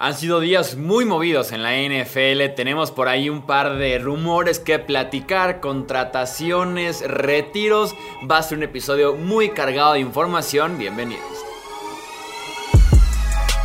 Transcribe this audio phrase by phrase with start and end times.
[0.00, 4.60] Han sido días muy movidos en la NFL, tenemos por ahí un par de rumores
[4.60, 7.96] que platicar, contrataciones, retiros,
[8.30, 11.24] va a ser un episodio muy cargado de información, bienvenidos.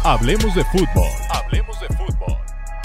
[0.04, 2.38] Hablemos de fútbol, hablemos de fútbol.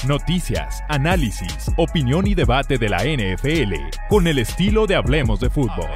[0.06, 5.88] Noticias, análisis, opinión y debate de la NFL con el estilo de Hablemos de fútbol.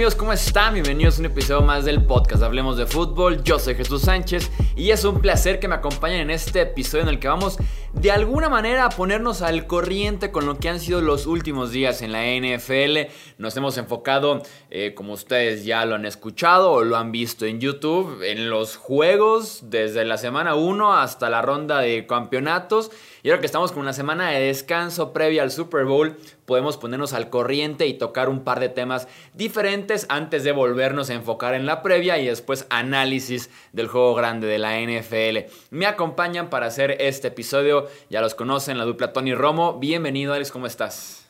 [0.00, 0.72] ¿Cómo están?
[0.72, 3.44] Bienvenidos a un episodio más del podcast Hablemos de Fútbol.
[3.44, 7.10] Yo soy Jesús Sánchez y es un placer que me acompañen en este episodio en
[7.10, 7.58] el que vamos
[7.92, 12.00] de alguna manera a ponernos al corriente con lo que han sido los últimos días
[12.00, 13.12] en la NFL.
[13.36, 17.60] Nos hemos enfocado, eh, como ustedes ya lo han escuchado o lo han visto en
[17.60, 22.90] YouTube, en los juegos desde la semana 1 hasta la ronda de campeonatos.
[23.22, 27.12] Y ahora que estamos con una semana de descanso previa al Super Bowl, podemos ponernos
[27.12, 31.66] al corriente y tocar un par de temas diferentes antes de volvernos a enfocar en
[31.66, 35.52] la previa y después análisis del juego grande de la NFL.
[35.70, 39.78] Me acompañan para hacer este episodio, ya los conocen, la dupla Tony Romo.
[39.78, 41.26] Bienvenido, Alex, ¿cómo estás?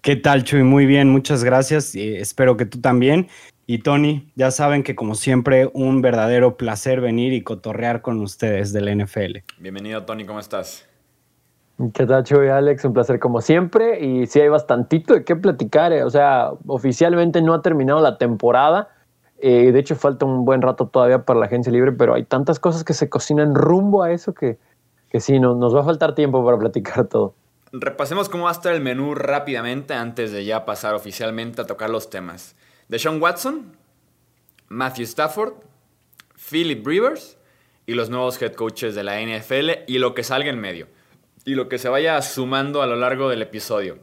[0.00, 0.62] ¿Qué tal, Chuy?
[0.62, 1.94] Muy bien, muchas gracias.
[1.94, 3.28] y espero que tú también.
[3.66, 8.72] Y Tony, ya saben que como siempre, un verdadero placer venir y cotorrear con ustedes
[8.72, 9.38] del NFL.
[9.58, 10.86] Bienvenido, Tony, ¿cómo estás?
[11.92, 12.84] ¿Qué tal, Chuy, Alex?
[12.86, 14.02] Un placer como siempre.
[14.04, 15.92] Y sí hay bastantito de qué platicar.
[15.92, 16.04] eh.
[16.04, 18.88] O sea, oficialmente no ha terminado la temporada.
[19.38, 22.58] Eh, de hecho, falta un buen rato todavía para la agencia libre, pero hay tantas
[22.58, 24.58] cosas que se cocinan rumbo a eso que,
[25.10, 27.34] que sí, no, nos va a faltar tiempo para platicar todo.
[27.72, 31.90] Repasemos cómo va a estar el menú rápidamente antes de ya pasar oficialmente a tocar
[31.90, 32.56] los temas.
[32.88, 33.72] Deshaun Watson,
[34.68, 35.52] Matthew Stafford,
[36.50, 37.36] Philip Rivers
[37.84, 40.86] y los nuevos head coaches de la NFL y lo que salga en medio.
[41.46, 44.00] Y lo que se vaya sumando a lo largo del episodio.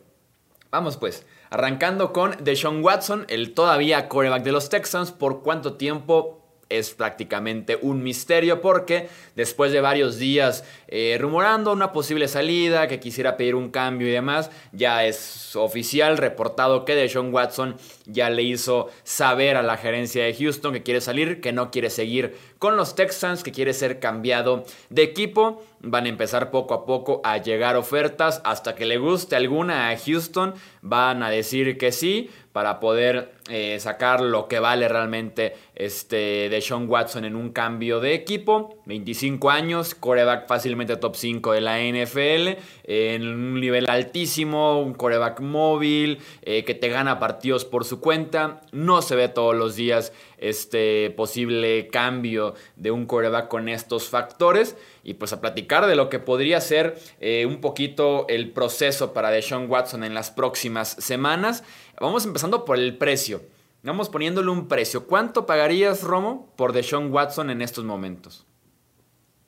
[0.72, 5.12] Vamos pues, arrancando con Deshaun Watson, el todavía coreback de los Texans.
[5.12, 6.44] ¿Por cuánto tiempo?
[6.78, 13.00] es prácticamente un misterio porque después de varios días eh, rumorando una posible salida, que
[13.00, 18.44] quisiera pedir un cambio y demás, ya es oficial, reportado que Deshaun Watson ya le
[18.44, 22.78] hizo saber a la gerencia de Houston que quiere salir, que no quiere seguir con
[22.78, 25.64] los Texans, que quiere ser cambiado de equipo.
[25.86, 29.98] Van a empezar poco a poco a llegar ofertas hasta que le guste alguna a
[29.98, 30.54] Houston.
[30.82, 36.62] Van a decir que sí para poder eh, sacar lo que vale realmente este de
[36.62, 38.78] Sean Watson en un cambio de equipo.
[38.86, 45.40] 25 años, coreback fácilmente top 5 de la NFL, en un nivel altísimo, un coreback
[45.40, 48.62] móvil, eh, que te gana partidos por su cuenta.
[48.72, 54.76] No se ve todos los días este posible cambio de un coreback con estos factores.
[55.04, 59.32] Y pues a platicar de lo que podría ser eh, un poquito el proceso para
[59.32, 61.64] Deshaun Watson en las próximas semanas.
[62.00, 63.42] Vamos empezando por el precio.
[63.84, 65.08] Vamos poniéndole un precio.
[65.08, 68.46] ¿Cuánto pagarías, Romo, por Deshaun Watson en estos momentos?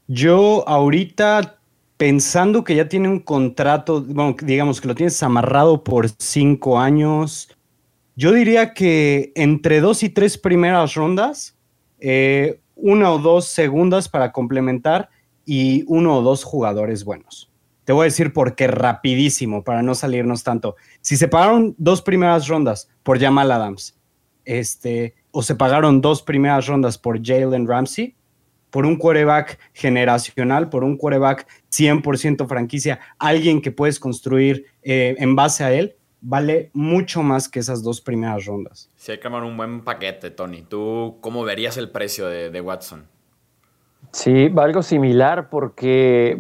[0.08, 1.60] Yo ahorita,
[1.98, 7.50] pensando que ya tiene un contrato, bueno, digamos que lo tienes amarrado por cinco años,
[8.16, 11.58] yo diría que entre dos y tres primeras rondas,
[12.00, 15.10] eh, una o dos segundas para complementar
[15.46, 17.52] y uno o dos jugadores buenos.
[17.84, 20.76] Te voy a decir por qué rapidísimo, para no salirnos tanto.
[21.02, 23.98] Si se pagaron dos primeras rondas por Jamal Adams,
[24.44, 28.16] este, o se pagaron dos primeras rondas por Jalen Ramsey,
[28.76, 35.34] por un quarterback generacional, por un quarterback 100% franquicia, alguien que puedes construir eh, en
[35.34, 38.92] base a él, vale mucho más que esas dos primeras rondas.
[38.98, 40.64] Sí, hay que armar un buen paquete, Tony.
[40.64, 43.08] ¿Tú cómo verías el precio de, de Watson?
[44.12, 46.38] Sí, va algo similar porque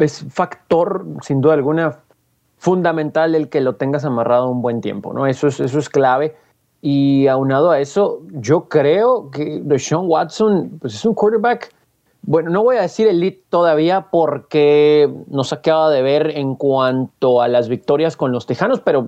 [0.00, 2.00] es factor, sin duda alguna,
[2.56, 5.28] fundamental el que lo tengas amarrado un buen tiempo, ¿no?
[5.28, 6.34] Eso es, eso es clave.
[6.80, 11.74] Y aunado a eso, yo creo que Deshaun Watson pues es un quarterback,
[12.22, 17.48] bueno, no voy a decir elite todavía porque nos acaba de ver en cuanto a
[17.48, 19.06] las victorias con los Tejanos, pero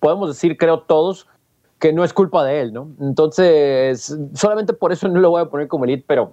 [0.00, 1.26] podemos decir, creo todos,
[1.78, 2.88] que no es culpa de él, ¿no?
[3.00, 6.32] Entonces, solamente por eso no lo voy a poner como elite, pero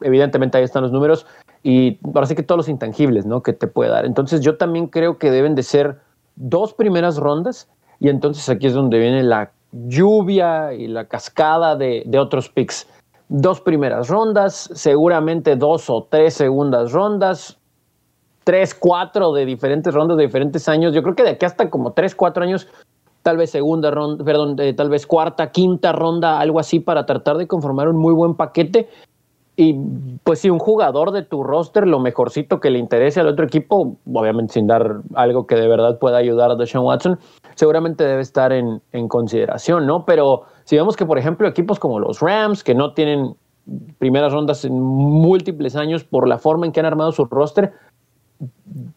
[0.00, 1.26] evidentemente ahí están los números
[1.62, 3.42] y ahora sí que todos los intangibles, ¿no?
[3.42, 4.04] Que te puede dar.
[4.04, 5.98] Entonces, yo también creo que deben de ser
[6.36, 7.68] dos primeras rondas
[7.98, 12.88] y entonces aquí es donde viene la lluvia y la cascada de, otros picks.
[13.28, 17.58] Dos primeras rondas, seguramente dos o tres segundas rondas,
[18.44, 20.94] tres, cuatro de diferentes rondas de diferentes años.
[20.94, 22.68] Yo creo que de aquí hasta como tres, cuatro años,
[23.22, 27.48] tal vez segunda ronda, perdón, tal vez cuarta, quinta ronda, algo así para tratar de
[27.48, 28.88] conformar un muy buen paquete.
[29.56, 29.74] Y
[30.22, 33.96] pues si un jugador de tu roster, lo mejorcito que le interese al otro equipo,
[34.12, 37.18] obviamente sin dar algo que de verdad pueda ayudar a Deshaun Watson,
[37.54, 40.04] seguramente debe estar en, consideración, ¿no?
[40.04, 43.34] Pero si vemos que, por ejemplo, equipos como los Rams, que no tienen
[43.98, 47.72] primeras rondas en múltiples años por la forma en que han armado su roster,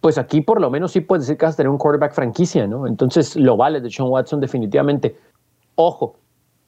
[0.01, 2.67] pues aquí por lo menos sí puedes decir que vas a tener un quarterback franquicia,
[2.67, 2.85] ¿no?
[2.85, 5.15] Entonces lo vale de Sean Watson definitivamente.
[5.75, 6.15] Ojo,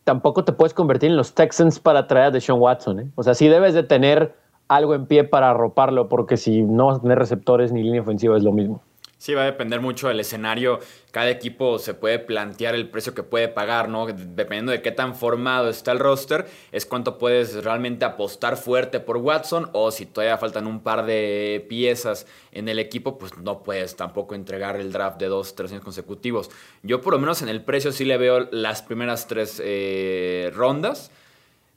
[0.03, 3.12] tampoco te puedes convertir en los Texans para traer a Sean Watson, ¿eh?
[3.15, 4.36] O sea, sí debes de tener
[4.68, 8.38] algo en pie para arroparlo, porque si no vas a tener receptores ni línea ofensiva
[8.38, 8.81] es lo mismo.
[9.22, 10.80] Sí, va a depender mucho del escenario.
[11.12, 14.08] Cada equipo se puede plantear el precio que puede pagar, ¿no?
[14.08, 19.18] Dependiendo de qué tan formado está el roster, es cuánto puedes realmente apostar fuerte por
[19.18, 23.96] Watson o si todavía faltan un par de piezas en el equipo, pues no puedes
[23.96, 26.50] tampoco entregar el draft de dos, tres años consecutivos.
[26.82, 31.12] Yo por lo menos en el precio sí le veo las primeras tres eh, rondas.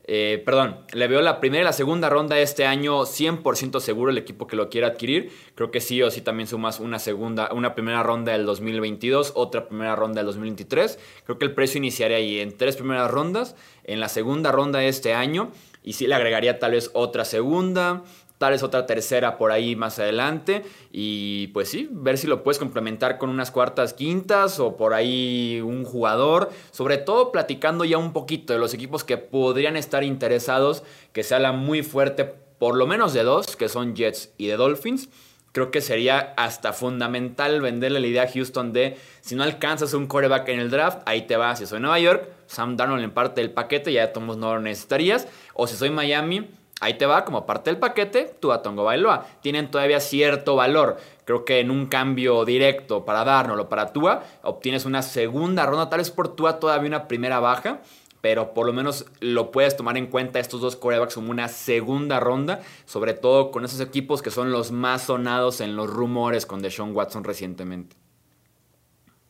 [0.07, 4.19] Eh, perdón, le veo la primera y la segunda ronda este año 100% seguro el
[4.19, 5.33] equipo que lo quiera adquirir.
[5.55, 9.67] Creo que sí o sí también sumas una segunda, una primera ronda del 2022, otra
[9.67, 10.99] primera ronda del 2023.
[11.25, 14.89] Creo que el precio iniciaría ahí en tres primeras rondas, en la segunda ronda de
[14.89, 15.51] este año
[15.85, 18.03] y sí le agregaría tal vez otra segunda,
[18.39, 22.59] tal vez otra tercera por ahí más adelante y pues sí, ver si lo puedes
[22.59, 28.13] complementar con unas cuartas, quintas o por ahí un jugador, sobre todo platicando ya un
[28.13, 30.83] poquito de los equipos que podrían estar interesados,
[31.13, 32.25] que se habla muy fuerte,
[32.59, 35.09] por lo menos de dos, que son Jets y de Dolphins.
[35.53, 40.09] Creo que sería hasta fundamental venderle la idea a Houston de si no alcanzas un
[40.09, 41.61] coreback en el draft, ahí te vas.
[41.61, 44.61] Si soy Nueva York, Sam Darnold en parte del paquete, ya de todos no lo
[44.61, 45.29] necesitarías.
[45.55, 46.49] O si soy Miami,
[46.85, 49.27] Ahí te va como parte del paquete Tua Tongo Bailoa.
[49.41, 50.99] Tienen todavía cierto valor.
[51.25, 55.89] Creo que en un cambio directo para Darnold o para Tua, obtienes una segunda ronda.
[55.89, 57.81] Tal vez por Tua todavía una primera baja,
[58.21, 62.21] pero por lo menos lo puedes tomar en cuenta estos dos corebacks como una segunda
[62.21, 66.61] ronda, sobre todo con esos equipos que son los más sonados en los rumores con
[66.61, 67.97] Deshaun Watson recientemente.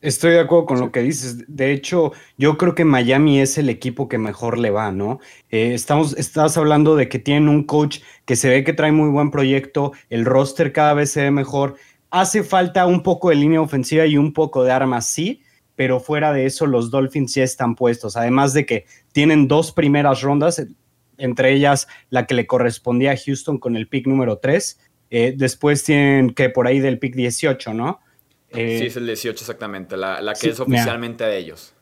[0.01, 1.45] Estoy de acuerdo con lo que dices.
[1.47, 5.19] De hecho, yo creo que Miami es el equipo que mejor le va, ¿no?
[5.49, 9.09] Eh, estamos, estás hablando de que tienen un coach que se ve que trae muy
[9.09, 11.75] buen proyecto, el roster cada vez se ve mejor.
[12.11, 15.41] Hace falta un poco de línea ofensiva y un poco de armas, sí,
[15.75, 18.15] pero fuera de eso los Dolphins ya están puestos.
[18.15, 20.65] Además de que tienen dos primeras rondas,
[21.17, 24.79] entre ellas la que le correspondía a Houston con el pick número 3.
[25.09, 27.99] Eh, después tienen que por ahí del pick 18, ¿no?
[28.57, 31.73] Eh, sí, es el 18 exactamente, la, que es oficialmente de ellos.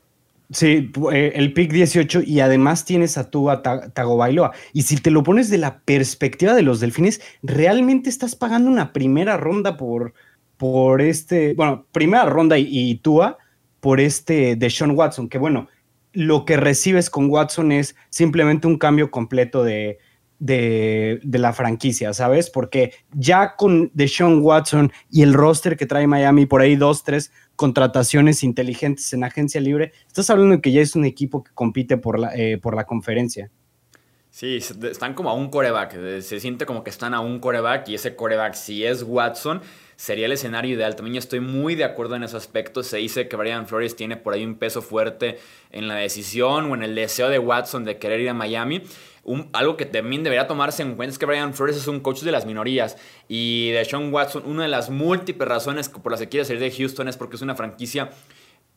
[0.52, 4.52] Sí, eh, el pick 18 y además tienes a tú a Tagovailoa.
[4.72, 8.94] Y si te lo pones de la perspectiva de los delfines, realmente estás pagando una
[8.94, 10.14] primera ronda por,
[10.58, 13.38] por este, bueno, primera ronda y, y Tua
[13.80, 15.70] por este de Sean Watson, que bueno,
[16.14, 19.98] lo que recibes con Watson es simplemente un cambio completo de,
[20.44, 22.50] de, la franquicia, ¿sabes?
[22.50, 27.31] Porque ya con Deshaun Watson y el roster que trae Miami, por ahí dos, tres
[27.56, 31.98] contrataciones inteligentes en agencia libre, estás hablando de que ya es un equipo que compite
[31.98, 33.50] por la, eh, por la conferencia.
[34.31, 37.96] Sí, están como a un coreback, se siente como que están a un coreback y
[37.96, 39.62] ese coreback si es Watson
[39.96, 40.96] sería el escenario ideal.
[40.96, 42.81] También estoy muy de acuerdo en ese aspecto.
[42.81, 45.38] Se dice que Brian Flores tiene por ahí un peso fuerte
[45.69, 48.81] en la decisión o en el deseo de Watson de querer ir a Miami
[49.54, 52.31] algo que también debería tomarse en cuenta es que Brian Flores es un coach de
[52.31, 52.98] las minorías
[53.28, 56.72] y de Sean Watson, una de las múltiples razones por las que quiere salir de
[56.72, 58.10] Houston es porque es una franquicia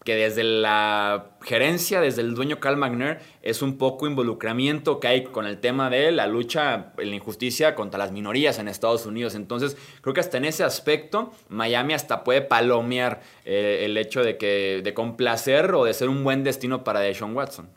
[0.04, 5.24] que desde la gerencia, desde el dueño Cal McNair, es un poco involucramiento que hay
[5.24, 9.34] con el tema de la lucha, la injusticia contra las minorías en Estados Unidos.
[9.34, 14.38] Entonces, creo que hasta en ese aspecto, Miami hasta puede palomear eh, el hecho de
[14.38, 17.68] que de complacer o de ser un buen destino para Deshaun Watson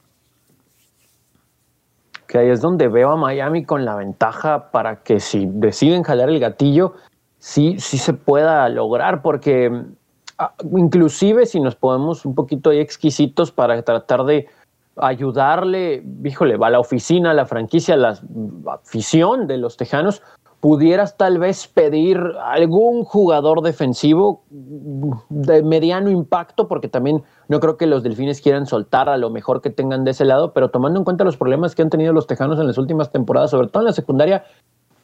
[2.30, 6.30] que ahí es donde veo a Miami con la ventaja para que si deciden jalar
[6.30, 6.94] el gatillo,
[7.40, 9.72] sí, sí se pueda lograr, porque
[10.38, 14.46] ah, inclusive si nos podemos un poquito ahí exquisitos para tratar de
[14.98, 18.20] ayudarle, híjole, a la oficina, a la franquicia, a la
[18.68, 20.22] afición de los Tejanos,
[20.60, 24.44] pudieras tal vez pedir algún jugador defensivo
[25.30, 29.62] de mediano impacto, porque también no creo que los delfines quieran soltar a lo mejor
[29.62, 32.28] que tengan de ese lado, pero tomando en cuenta los problemas que han tenido los
[32.28, 34.44] tejanos en las últimas temporadas, sobre todo en la secundaria,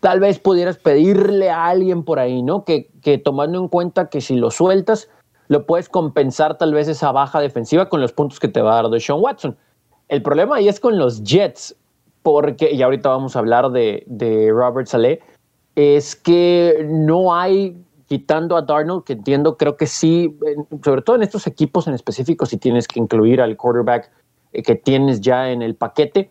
[0.02, 2.66] tal vez pudieras pedirle a alguien por ahí, ¿no?
[2.66, 5.10] Que, que tomando en cuenta que si lo sueltas,
[5.48, 8.84] lo puedes compensar tal vez esa baja defensiva con los puntos que te va a
[8.84, 9.56] dar de Sean Watson.
[10.10, 11.76] El problema ahí es con los Jets,
[12.24, 15.22] porque, y ahorita vamos a hablar de, de Robert Saleh,
[15.76, 17.78] es que no hay,
[18.08, 20.38] quitando a Darnold, que entiendo, creo que sí,
[20.84, 24.10] sobre todo en estos equipos en específico, si tienes que incluir al quarterback
[24.54, 26.30] eh, que tienes ya en el paquete,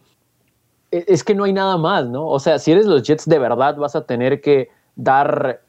[0.90, 2.26] e, es que no hay nada más, ¿no?
[2.26, 5.60] O sea, si eres los Jets de verdad, vas a tener que dar,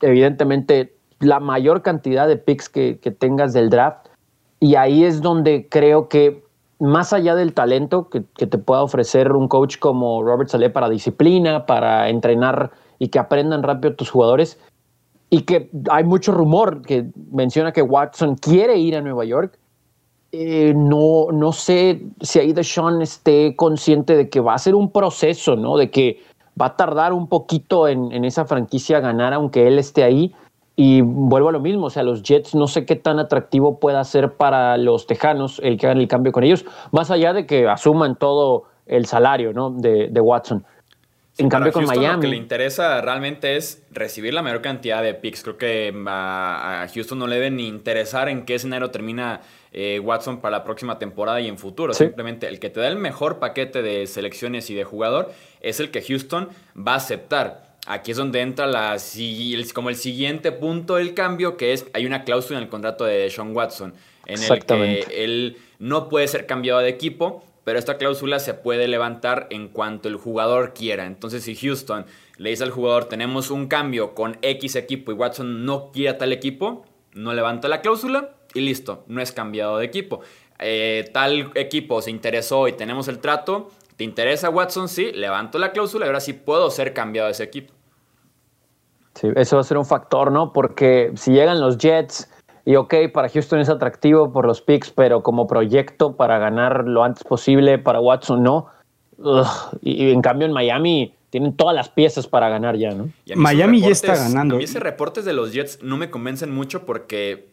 [0.00, 4.08] evidentemente, la mayor cantidad de picks que, tengas del draft.
[4.60, 6.44] Y ahí es donde creo que,
[6.78, 11.64] más allá del talento que, te pueda ofrecer un coach como Robert Saleh para disciplina,
[11.64, 14.58] para entrenar y que aprendan rápido tus jugadores,
[15.30, 19.58] y que hay mucho rumor que menciona que Watson quiere ir a Nueva York,
[20.34, 24.90] eh, no, no sé si ahí Deshaun esté consciente de que va a ser un
[24.90, 25.76] proceso, ¿no?
[25.76, 26.20] De que
[26.60, 30.34] va a tardar un poquito en, esa franquicia ganar, aunque él esté ahí.
[30.74, 34.02] Y vuelvo a lo mismo, o sea, los Jets no sé qué tan atractivo pueda
[34.04, 37.68] ser para los Tejanos el que hagan el cambio con ellos, más allá de que
[37.68, 39.70] asuman todo el salario ¿no?
[39.70, 40.64] de, Watson.
[41.38, 42.14] En cambio, con Miami.
[42.16, 45.42] Lo que le interesa realmente es recibir la mayor cantidad de picks.
[45.42, 49.40] Creo que a, Houston no le debe ni interesar en qué escenario termina
[49.72, 51.94] eh, Watson para la próxima temporada y en futuro.
[51.94, 55.90] Simplemente el que te da el mejor paquete de selecciones y de jugador es el
[55.90, 57.72] que Houston va a aceptar.
[57.86, 58.96] Aquí es donde entra la,
[59.74, 63.28] como el siguiente punto del cambio, que es hay una cláusula en el contrato de
[63.28, 63.94] Sean Watson,
[64.26, 68.88] en el que él no puede ser cambiado de equipo, pero esta cláusula se puede
[68.88, 71.06] levantar en cuanto el jugador quiera.
[71.06, 75.64] Entonces, si Houston le dice al jugador, tenemos un cambio con X equipo y Watson
[75.64, 80.20] no quiere tal equipo, no levanta la cláusula, y listo, no es cambiado de equipo.
[80.58, 84.88] Eh, tal equipo se interesó y tenemos el trato, ¿te interesa Watson?
[84.88, 87.72] Sí, levanto la cláusula y ahora sí puedo ser cambiado de ese equipo.
[89.14, 90.52] Sí, eso va a ser un factor, ¿no?
[90.52, 92.30] Porque si llegan los Jets
[92.64, 97.02] y ok, para Houston es atractivo por los picks, pero como proyecto para ganar lo
[97.02, 98.68] antes posible, para Watson no.
[99.80, 103.08] y, en cambio en Miami tienen todas las piezas para ganar ya, ¿no?
[103.34, 104.56] Miami ya está ganando.
[104.56, 107.48] A mí ese reportes de los Jets no me convencen mucho porque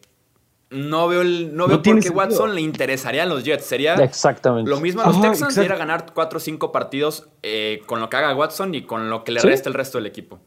[0.70, 3.64] no veo, el, no veo por qué Watson le interesaría a los Jets.
[3.64, 4.70] Sería Exactamente.
[4.70, 8.08] lo mismo a los Texans, ir a ganar 4 o 5 partidos eh, con lo
[8.08, 10.38] que haga Watson y con lo que le resta el resto del equipo.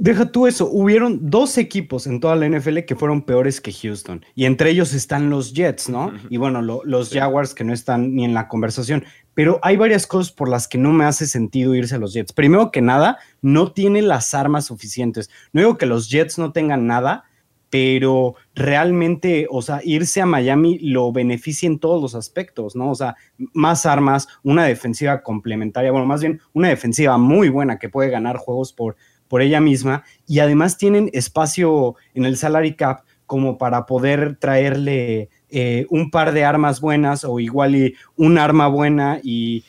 [0.00, 4.24] Deja tú eso, hubieron dos equipos en toda la NFL que fueron peores que Houston,
[4.36, 6.12] y entre ellos están los Jets, ¿no?
[6.30, 10.32] Y bueno, los Jaguars que no están ni en la conversación, pero hay varias cosas
[10.32, 12.32] por las que no me hace sentido irse a los Jets.
[12.32, 15.30] Primero que nada, no tiene las armas suficientes.
[15.52, 17.24] No digo que los Jets no tengan nada,
[17.70, 22.90] pero realmente, o sea, irse a Miami lo beneficia en todos los aspectos, ¿no?
[22.90, 23.16] O sea,
[23.52, 28.36] más armas, una defensiva complementaria, bueno, más bien una defensiva muy buena que puede ganar
[28.36, 28.96] juegos por,
[29.28, 35.28] por ella misma y además tienen espacio en el salary cap como para poder traerle
[35.50, 39.64] eh, un par de armas buenas o igual y un arma buena y,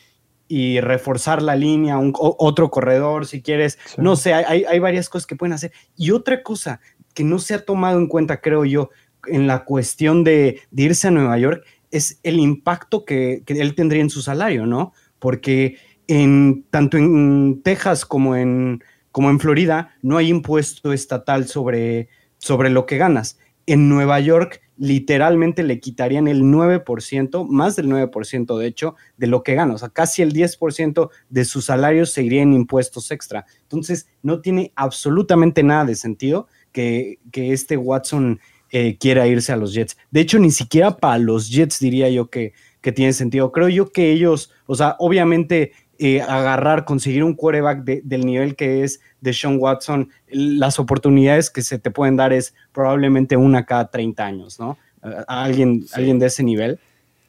[0.82, 5.36] reforzar la línea, un, otro corredor si quieres, no sé, hay, hay varias cosas que
[5.36, 5.72] pueden hacer.
[5.96, 6.80] Y otra cosa,
[7.13, 8.89] que no se ha tomado en cuenta, creo yo,
[9.28, 14.10] en la cuestión de, irse a Nueva York es el impacto que, él tendría en
[14.10, 14.94] su salario, ¿no?
[15.18, 18.84] Porque en, tanto en Texas como en,
[19.19, 22.07] como en Florida no hay impuesto estatal sobre,
[22.38, 23.38] sobre lo que ganas.
[23.65, 29.43] En Nueva York literalmente le quitarían el 9%, más del 9% de hecho, de lo
[29.43, 29.73] que gana.
[29.73, 33.45] O sea, casi el 10% de su salario se iría en impuestos extra.
[33.63, 38.39] Entonces, no tiene absolutamente nada de sentido que, este Watson
[38.71, 39.97] eh, quiera irse a los Jets.
[40.11, 43.51] De hecho, ni siquiera para los Jets diría yo que, que tiene sentido.
[43.51, 48.84] Creo yo que ellos, o sea, obviamente eh, agarrar, conseguir un quarterback del nivel que
[48.84, 53.91] es de Sean Watson, las oportunidades que se te pueden dar es probablemente una cada
[53.91, 54.77] 30 años, ¿no?
[55.27, 56.79] alguien, alguien de ese nivel.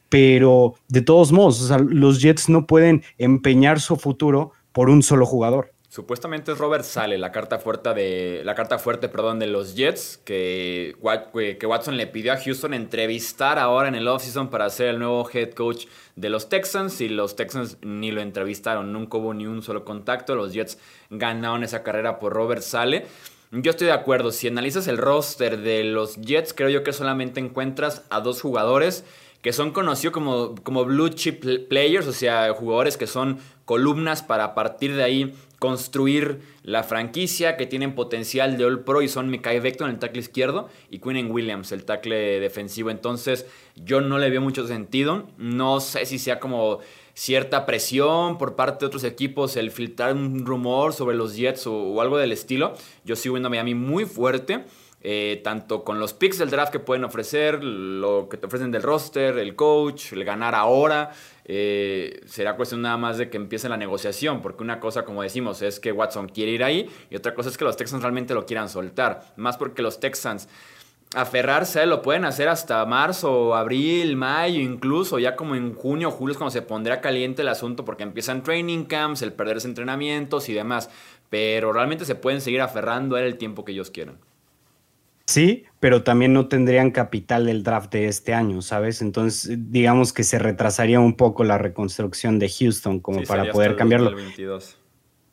[0.09, 5.03] Pero de todos modos, o sea, los Jets no pueden empeñar su futuro por un
[5.03, 5.73] solo jugador.
[5.91, 10.21] Supuestamente es Robert Sale, la carta fuerte de la carta fuerte, perdón, de los Jets
[10.25, 10.95] que,
[11.59, 15.29] que Watson le pidió a Houston entrevistar ahora en el offseason para ser el nuevo
[15.29, 19.63] head coach de los Texans y los Texans ni lo entrevistaron, nunca hubo ni un
[19.63, 20.79] solo contacto, los Jets
[21.11, 23.07] ganaron esa carrera por Robert Sale.
[23.51, 27.41] Yo estoy de acuerdo, si analizas el roster de los Jets, creo yo que solamente
[27.41, 29.05] encuentras a dos jugadores
[29.43, 34.55] que son conocidos como, como blue chip players, o sea, jugadores que son columnas para
[34.55, 39.89] partir de ahí construir la franquicia, que tienen potencial de All Pro y son Vector
[39.89, 42.91] en el tackle izquierdo y Quinnen Williams, el tackle defensivo.
[42.91, 45.29] Entonces, yo no le veo mucho sentido.
[45.37, 46.81] No sé si sea como
[47.13, 52.01] cierta presión por parte de otros equipos, el filtrar un rumor sobre los Jets o,
[52.01, 52.75] algo del estilo.
[53.05, 54.65] Yo sigo viendo a Miami muy fuerte.
[55.03, 58.83] Eh, tanto con los picks del draft que pueden ofrecer, lo que te ofrecen del
[58.83, 61.13] roster, el coach, el ganar ahora.
[61.45, 65.63] Eh, será cuestión nada más de que empiece la negociación, porque una cosa, como decimos,
[65.63, 68.47] es que Watson quiere ir ahí y otra cosa es que los Texans realmente lo
[68.47, 69.33] quieran soltar.
[69.37, 70.49] Más porque los Texans
[71.15, 76.39] aferrarse, lo pueden hacer hasta marzo, abril, mayo, incluso ya como en junio, julio es
[76.39, 80.91] cuando se pondrá caliente el asunto porque empiezan training camps, el perderse entrenamientos y demás.
[81.29, 84.19] Pero realmente se pueden seguir aferrando a él el tiempo que ellos quieran.
[85.31, 89.01] Sí, pero también no tendrían capital del draft de este año, ¿sabes?
[89.01, 94.11] Entonces, digamos que se retrasaría un poco la reconstrucción de Houston como para poder cambiarlo.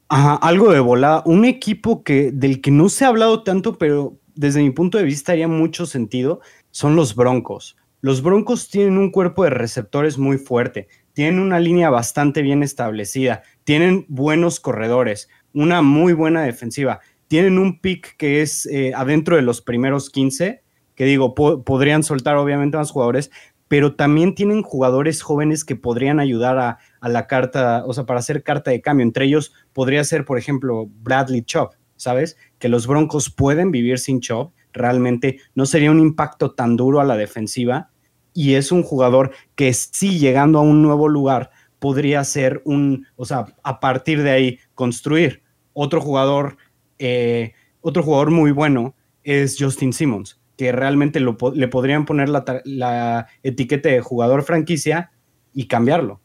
[0.07, 1.23] Ajá, algo de volada.
[1.25, 5.03] Un equipo que, del que no se ha hablado tanto, pero desde mi punto de
[5.03, 7.75] vista haría mucho sentido, son los Broncos.
[7.99, 13.41] Los Broncos tienen un cuerpo de receptores muy fuerte, tienen una línea bastante bien establecida,
[13.63, 19.41] tienen buenos corredores, una muy buena defensiva tienen un pick que es eh, adentro de
[19.41, 20.61] los primeros 15,
[20.95, 23.29] que digo, podrían soltar obviamente más jugadores,
[23.67, 28.43] pero también tienen jugadores jóvenes que podrían ayudar a, la carta, o sea, para hacer
[28.43, 29.03] carta de cambio.
[29.03, 32.37] Entre ellos podría ser, por ejemplo, Bradley Chop, ¿sabes?
[32.59, 37.05] Que los Broncos pueden vivir sin Chop, realmente no sería un impacto tan duro a
[37.05, 37.91] la defensiva
[38.33, 43.25] y es un jugador que sí llegando a un nuevo lugar podría ser un, o
[43.25, 45.43] sea, a partir de ahí construir
[45.73, 46.57] otro jugador
[46.99, 53.89] eh, otro jugador muy bueno es Justin Simmons, que realmente le podrían poner la, etiqueta
[53.89, 55.11] de jugador franquicia
[55.53, 56.19] y cambiarlo.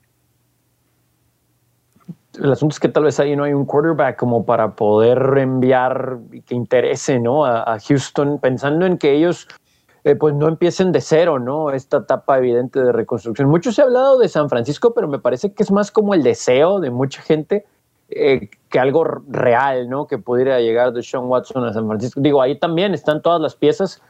[2.40, 6.18] El asunto es que tal vez ahí no hay un quarterback como para poder enviar
[6.46, 7.44] que interese ¿no?
[7.44, 9.48] a, Houston, pensando en que ellos
[10.04, 11.70] eh, pues no empiecen de cero, ¿no?
[11.70, 13.48] Esta etapa evidente de reconstrucción.
[13.48, 16.22] Mucho se ha hablado de San Francisco, pero me parece que es más como el
[16.22, 17.66] deseo de mucha gente
[18.14, 20.06] eh, que algo real, ¿no?
[20.06, 22.20] Que pudiera llegar de Sean Watson a San Francisco.
[22.20, 24.02] Digo, ahí también están todas las piezas,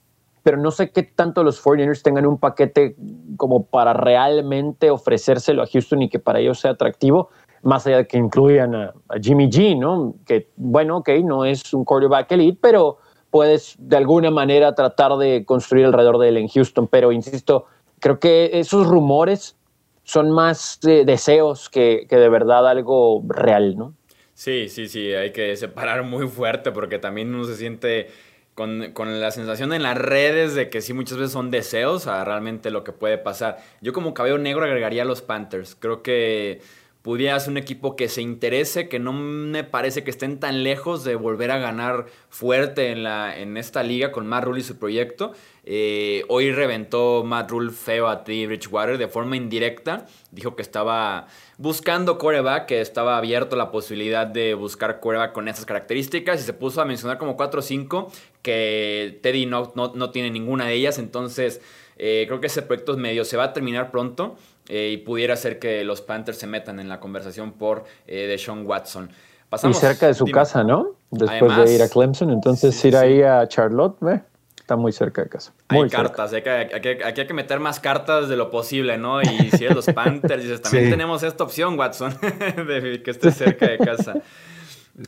[0.43, 2.97] pero no sé qué tanto los 49ers tengan un paquete
[3.37, 7.31] como para realmente ofrecérselo a Houston y que para ellos sea atractivo,
[7.63, 10.15] más allá de que incluyan a, Jimmy G, ¿no?
[10.27, 12.99] Que, bueno, ok, no es un quarterback elite, pero
[13.31, 16.89] puedes de alguna manera tratar de construir alrededor de él en Houston.
[16.89, 17.67] Pero insisto,
[18.01, 19.57] creo que esos rumores
[20.05, 23.95] son más deseos que, de verdad algo real, ¿no?
[24.35, 28.09] Sí, sí, sí, hay que separar muy fuerte porque también uno se siente
[28.55, 32.71] con, la sensación en las redes de que sí muchas veces son deseos a realmente
[32.71, 33.59] lo que puede pasar.
[33.81, 35.77] Yo como cabello negro agregaría a los Panthers.
[35.79, 36.61] Creo que
[37.03, 41.03] pudiera ser un equipo que se interese, que no me parece que estén tan lejos
[41.03, 44.79] de volver a ganar fuerte en, la, en esta liga con Matt Rule y su
[44.79, 45.33] proyecto.
[45.65, 48.47] Eh, hoy reventó Matt Rule feo a T.
[48.47, 50.07] Bridgewater de forma indirecta.
[50.31, 51.27] Dijo que estaba
[51.59, 56.53] buscando coreback, que estaba abierto la posibilidad de buscar coreback con esas características y se
[56.53, 58.13] puso a mencionar como 4 o 5
[58.43, 60.99] que Teddy no, no, tiene ninguna de ellas.
[60.99, 61.61] Entonces
[61.97, 64.37] eh, creo que ese proyecto medio se va a terminar pronto.
[64.69, 68.65] Eh, y pudiera ser que los Panthers se metan en la conversación por eh, Deshaun
[68.65, 69.11] Watson.
[69.51, 70.95] Pasamos, y cerca de su casa, ¿no?
[71.11, 74.21] Después de ir a Clemson, entonces ir ahí a Charlotte, ¿ve?
[74.59, 75.53] Está muy cerca de casa.
[75.69, 79.21] hay cartas, aquí, hay que meter más cartas de lo posible, ¿no?
[79.21, 83.67] Y si eres los Panthers, dices, también tenemos esta opción, Watson, de que esté cerca
[83.67, 84.15] de casa.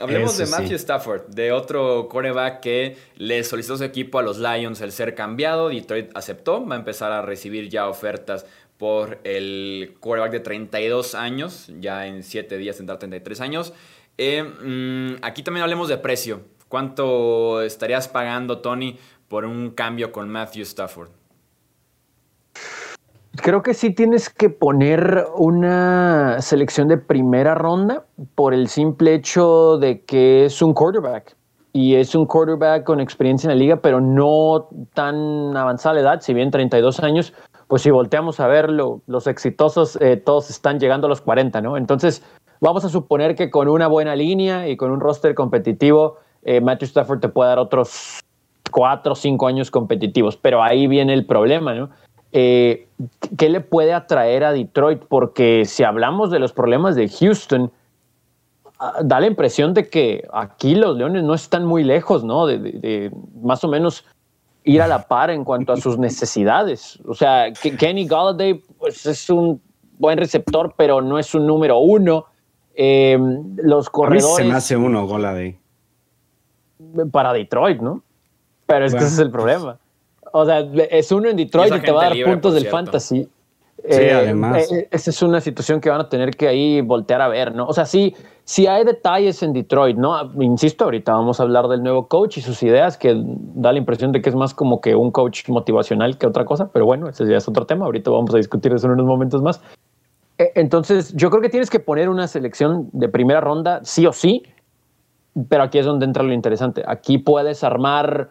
[0.00, 4.80] Hablemos de Matthew Stafford, de otro coreback que le solicitó su equipo a los Lions
[4.80, 5.68] el ser cambiado.
[5.68, 8.46] Detroit aceptó, va a empezar a recibir ya ofertas
[8.78, 13.74] por el quarterback de 32 años, ya en 7 días tendrá 33 años.
[14.16, 16.40] Eh, mm, aquí también hablemos de precio.
[16.68, 21.10] ¿Cuánto estarías pagando, Tony, por un cambio con Matthew Stafford?
[23.42, 29.76] Creo que sí tienes que poner una selección de primera ronda por el simple hecho
[29.78, 31.36] de que es un quarterback
[31.72, 36.32] y es un quarterback con experiencia en la liga, pero no tan avanzada edad, si
[36.32, 37.34] bien 32 años,
[37.66, 41.76] pues si volteamos a verlo, los exitosos eh, todos están llegando a los 40, ¿no?
[41.76, 42.22] Entonces,
[42.60, 46.86] vamos a suponer que con una buena línea y con un roster competitivo, eh, Matthew
[46.86, 48.20] Stafford te puede dar otros
[48.70, 51.90] cuatro o cinco años competitivos, pero ahí viene el problema, ¿no?
[52.36, 52.88] Eh,
[53.38, 55.02] ¿Qué le puede atraer a Detroit?
[55.08, 57.70] Porque si hablamos de los problemas de Houston,
[58.80, 62.46] ah, da la impresión de que aquí los Leones no están muy lejos, ¿no?
[62.46, 64.04] de más o menos
[64.64, 66.98] ir a la par en cuanto a sus necesidades.
[67.06, 69.60] O sea, Kenny Galladay pues, es un
[69.98, 72.26] buen receptor, pero no es un número uno.
[72.74, 73.16] Eh,
[73.56, 74.36] los corredores.
[74.36, 75.58] se me hace uno, Galladay.
[77.12, 78.02] Para Detroit, ¿no?
[78.66, 79.78] Pero es que ese es el problema.
[80.36, 83.22] O sea, es uno en Detroit y, te va a dar puntos del fantasy.
[83.22, 84.72] Sí, eh, además.
[84.72, 87.66] Eh, esa es una situación que van a tener que ahí voltear a ver, ¿no?
[87.66, 90.12] O sea, sí, sí hay detalles en Detroit, ¿no?
[90.42, 93.14] Insisto, ahorita vamos a hablar del nuevo coach y sus ideas, que
[93.54, 96.68] da la impresión de que es más como que un coach motivacional que otra cosa,
[96.72, 97.84] pero bueno, ese ya es otro tema.
[97.84, 99.62] Ahorita vamos a discutir eso en unos momentos más.
[100.38, 104.12] Eh, entonces, yo creo que tienes que poner una selección de primera ronda, sí o
[104.12, 104.42] sí,
[105.48, 106.82] pero aquí es donde entra lo interesante.
[106.88, 108.30] Aquí puedes armar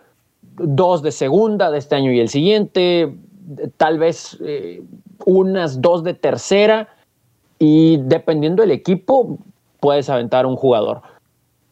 [0.57, 3.15] dos de segunda de este año y el siguiente,
[3.77, 4.83] tal vez eh,
[5.25, 6.89] unas dos de tercera
[7.59, 9.37] y dependiendo del equipo
[9.79, 11.01] puedes aventar un jugador.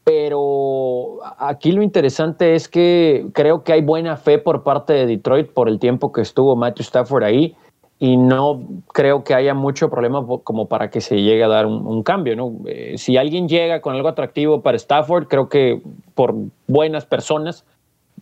[0.03, 5.51] Pero aquí lo interesante es que creo que hay buena fe por parte de Detroit
[5.51, 7.55] por el tiempo que estuvo Matthew Stafford ahí
[7.99, 8.63] y no
[8.93, 12.35] creo que haya mucho problema como para que se llegue a dar un, cambio.
[12.35, 12.51] ¿no?
[12.65, 15.83] Eh, si alguien llega con algo atractivo para Stafford, creo que
[16.15, 16.33] por
[16.67, 17.63] buenas personas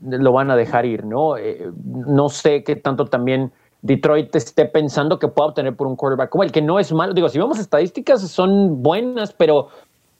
[0.01, 1.05] lo van a dejar ir.
[1.05, 5.95] No, eh, no sé qué tanto también Detroit esté pensando que pueda obtener por un
[5.95, 7.13] quarterback como el, que no es malo.
[7.13, 9.69] Digo, si vemos estadísticas, son buenas, pero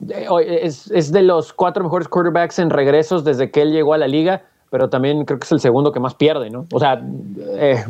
[0.10, 3.98] eh, es, es de los cuatro mejores quarterbacks en regresos desde que él llegó a
[3.98, 6.68] la liga pero también creo que es el segundo que más pierde, ¿no?
[6.72, 7.02] O sea,
[7.58, 7.84] eh,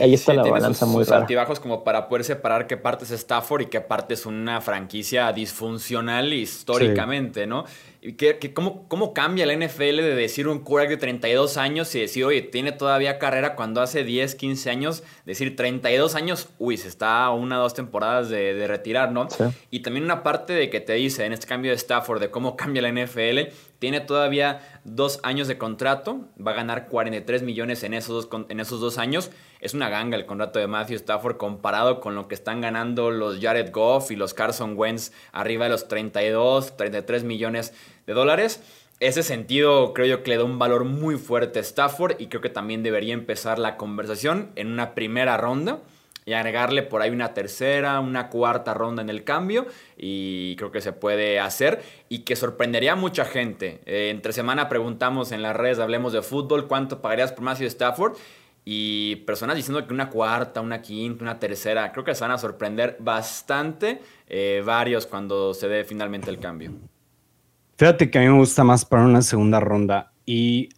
[0.00, 3.62] ahí está la balanza muy sus altibajos como para poder separar qué parte es Stafford
[3.62, 7.64] y qué parte es una franquicia disfuncional históricamente, ¿no?
[8.00, 12.24] Que, cómo, ¿Cómo cambia la NFL de decir un quarterback de 32 años y decir,
[12.24, 15.02] oye, tiene todavía carrera cuando hace 10, 15 años?
[15.26, 19.26] Decir 32 años, uy, se está a una o dos temporadas de, retirar, ¿no?
[19.70, 22.56] Y también una parte de que te dice en este cambio de Stafford, de cómo
[22.56, 27.94] cambia la NFL, tiene todavía dos años de contrato, va a ganar 43 millones en
[27.94, 29.30] esos dos, en esos dos años.
[29.60, 33.40] Es una ganga el contrato de Matthew Stafford comparado con lo que están ganando los
[33.40, 37.74] Jared Goff y los Carson Wentz arriba de los 32, 33 millones
[38.06, 38.62] de dólares.
[39.00, 42.40] Ese sentido creo yo que le da un valor muy fuerte a Stafford y creo
[42.40, 45.80] que también debería empezar la conversación en una primera ronda
[46.24, 49.66] y agregarle por ahí una tercera, una cuarta ronda en el cambio
[49.96, 53.80] y creo que se puede hacer y que sorprendería a mucha gente.
[53.86, 58.16] Eh, entre semana preguntamos en las redes, hablemos de fútbol, cuánto pagarías por Matthew Stafford
[58.70, 62.36] y personas diciendo que una cuarta, una quinta, una tercera, creo que se van a
[62.36, 66.72] sorprender bastante eh, varios cuando se dé finalmente el cambio.
[67.78, 70.68] Fíjate que a mí me gusta más para una segunda ronda y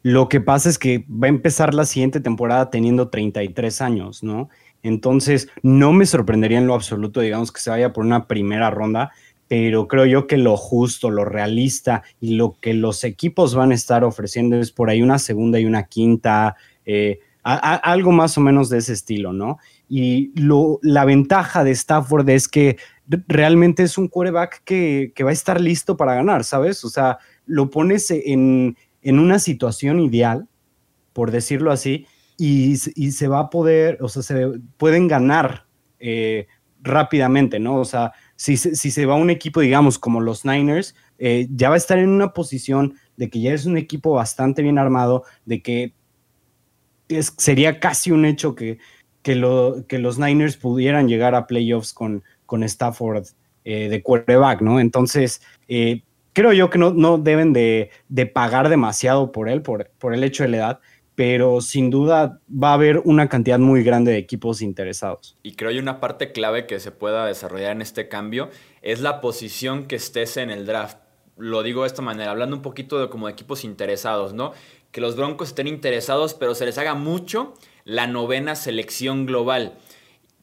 [0.00, 4.48] lo que pasa es que va a empezar la siguiente temporada teniendo 33 años, ¿no?
[4.82, 9.12] Entonces, no me sorprendería en lo absoluto, digamos, que se vaya por una primera ronda,
[9.48, 13.74] pero creo yo que lo justo, lo realista y lo que los equipos van a
[13.74, 18.70] estar ofreciendo es por ahí una segunda y una quinta, eh, algo más o menos
[18.70, 19.58] de ese estilo, ¿no?
[19.88, 22.78] Y lo, la ventaja de Stafford es que
[23.28, 26.84] realmente es un quarterback que, va a estar listo para ganar, ¿sabes?
[26.84, 30.48] O sea, lo pones en, una situación ideal,
[31.12, 32.06] por decirlo así,
[32.38, 35.66] y, se va a poder, o sea, se pueden ganar
[36.00, 36.46] eh,
[36.80, 37.76] rápidamente, ¿no?
[37.76, 41.74] O sea, si, si, se va un equipo, digamos, como los Niners, eh, ya va
[41.74, 45.62] a estar en una posición de que ya es un equipo bastante bien armado, de
[45.62, 45.94] que
[47.36, 48.78] sería casi un hecho que,
[49.22, 53.26] que, lo, que los Niners pudieran llegar a playoffs con, con Stafford
[53.64, 54.80] eh, de quarterback, ¿no?
[54.80, 56.02] Entonces, eh,
[56.34, 57.90] creo yo que no, no deben de,
[58.34, 60.80] pagar demasiado por él, por, por el hecho de la edad,
[61.14, 65.38] pero sin duda va a haber una cantidad muy grande de equipos interesados.
[65.42, 68.50] Y creo que una parte clave que se pueda desarrollar en este cambio
[68.82, 70.98] es la posición que estés en el draft.
[71.36, 74.52] Lo digo de esta manera, hablando un poquito de como de equipos interesados, ¿no?
[74.94, 77.54] Que los Broncos estén interesados, pero se les haga mucho
[77.84, 79.76] la novena selección global.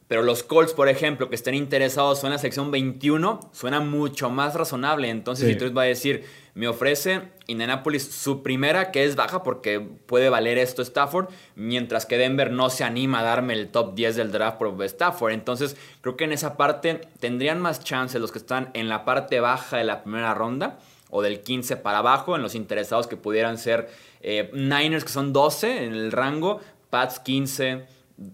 [0.08, 4.54] Pero los Colts, por ejemplo, que estén interesados en la sección 21, suena mucho más
[4.54, 5.08] razonable.
[5.08, 9.80] Entonces, si tú va a decir, me ofrece Indianapolis su primera, que es baja porque
[9.80, 14.16] puede valer esto Stafford, mientras que Denver no se anima a darme el top 10
[14.16, 15.32] del draft por Stafford.
[15.32, 19.40] Entonces, creo que en esa parte tendrían más chances los que están en la parte
[19.40, 20.78] baja de la primera ronda
[21.12, 23.88] o del 15 para abajo, en los interesados que pudieran ser
[24.22, 27.84] eh, Niners, que son 12 en el rango, Pats 15,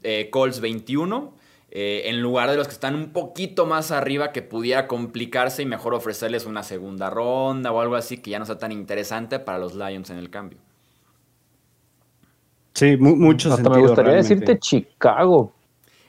[0.02, 1.34] eh, Colts 21
[1.70, 5.66] eh, en lugar de los que están un poquito más arriba que pudiera complicarse y
[5.66, 9.58] mejor ofrecerles una segunda ronda o algo así que ya no sea tan interesante para
[9.58, 10.58] los Lions en el cambio.
[12.72, 15.52] Sí, mucho Hasta me gustaría decirte Chicago.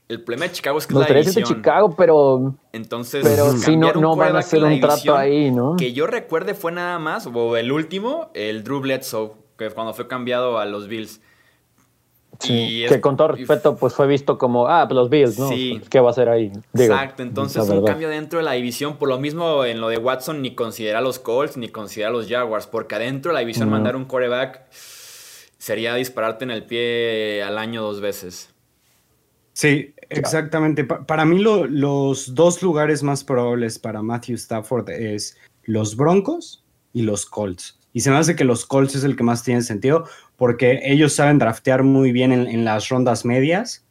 [0.10, 3.93] El problema de Chicago es que me gustaría decirte Chicago, pero entonces pero si no,
[3.93, 5.76] no van a hacer un trato ahí, ¿no?
[5.78, 10.08] Que yo recuerde fue nada más o el último, el Drew Bledsoe, que cuando fue
[10.08, 11.22] cambiado a los Bills
[12.39, 15.50] que con todo respeto, pues fue visto como, ah, pues los Bills, ¿no?
[15.50, 15.82] Sí.
[15.89, 16.52] ¿Qué va a hacer ahí?
[16.74, 20.41] Exacto, entonces un cambio dentro de la división, por lo mismo en lo de Watson,
[20.41, 24.06] ni considera los Colts, ni considera los Jaguars, porque adentro de la división mandar un
[24.06, 24.63] coreback
[25.58, 28.50] sería dispararte en el pie al año dos veces.
[29.60, 30.86] Sí, exactamente.
[30.86, 37.26] para mí los dos lugares más probables para Matthew Stafford es los Broncos y los
[37.26, 37.78] Colts.
[37.91, 40.06] Y se me hace que los Colts es el que más tiene sentido
[40.38, 43.86] porque ellos saben draftear muy bien en, las rondas medias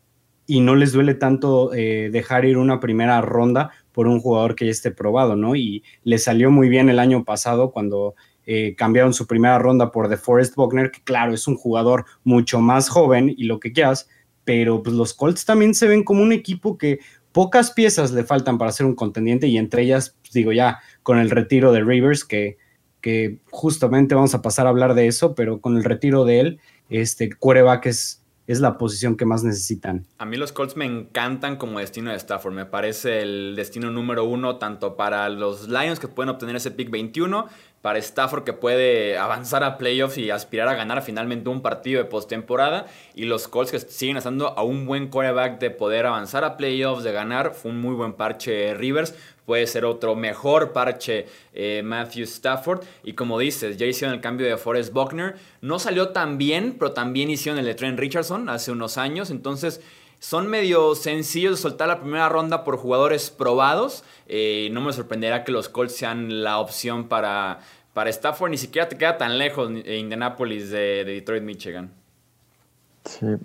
[0.47, 4.65] y no les duele tanto eh, dejar ir una primera ronda por un jugador que
[4.65, 5.55] ya esté probado, ¿no?
[5.55, 8.15] Y le salió muy bien el año pasado cuando
[8.47, 12.89] eh, cambiaron su primera ronda por DeForest Buckner, que claro, es un jugador mucho más
[12.89, 14.09] joven y lo que quieras,
[14.49, 17.01] pero pues los Colts también se ven como un equipo que
[17.33, 21.19] pocas piezas le faltan para ser un contendiente y entre ellas, pues, digo ya, con
[21.19, 22.57] el retiro de Rivers, que,
[23.03, 26.61] que justamente vamos a pasar a hablar de eso, pero con el retiro de él,
[26.89, 30.07] este quarterback es es la posición que más necesitan.
[30.17, 32.55] A mí los Colts me encantan como destino de Stafford.
[32.55, 36.91] Me parece el destino número uno tanto para los Lions que pueden obtener ese pick
[36.91, 37.47] 21,
[37.83, 42.09] para Stafford que puede avanzar a playoffs y aspirar a ganar finalmente un partido de
[42.09, 42.87] postemporada.
[43.15, 47.05] Y los Colts que siguen estando a un buen quarterback de poder avanzar a playoffs,
[47.05, 47.55] de ganar.
[47.55, 49.15] Fue un muy buen parche Rivers
[49.49, 52.83] puede ser otro mejor parche eh, Matthew Stafford.
[53.03, 55.37] Y como dices, ya hicieron el cambio de Forrest Buckner.
[55.63, 59.31] No salió tan bien, pero también hicieron el de Trent Richardson hace unos años.
[59.31, 59.81] Entonces
[60.19, 64.05] son medio sencillos de soltar la primera ronda por jugadores probados.
[64.27, 67.61] Eh, no me sorprenderá que los Colts sean la opción para,
[67.95, 68.51] para Stafford.
[68.51, 71.91] Ni siquiera te queda tan lejos eh, Indianapolis de, de Detroit, Michigan.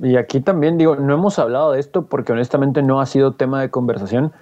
[0.01, 3.61] Y aquí también digo, no hemos hablado de esto porque honestamente no ha sido tema
[3.61, 4.33] de conversación,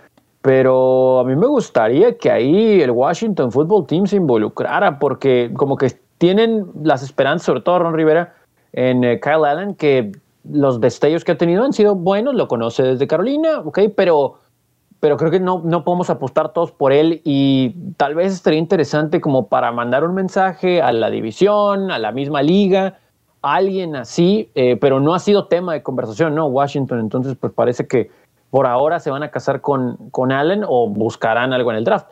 [0.42, 5.78] pero a mí me gustaría que ahí el Washington Football Team se involucrara, porque como
[5.78, 8.36] que tienen las esperanzas, sobre todo Ron Rivera,
[8.74, 10.12] en eh, Kyle Allen, que
[10.44, 14.36] los destellos que ha tenido han sido buenos, lo conoce desde Carolina, ok, pero,
[15.00, 19.22] pero creo que no, no podemos apostar todos por él y tal vez estaría interesante
[19.22, 23.00] como para mandar un mensaje a la división, a la misma liga,
[23.42, 26.48] a alguien así, eh, pero no ha sido tema de conversación, ¿no?
[26.48, 28.10] Washington, entonces pues parece que
[28.52, 32.08] por ahora se van a casar con, con Allen o buscarán algo en el draft.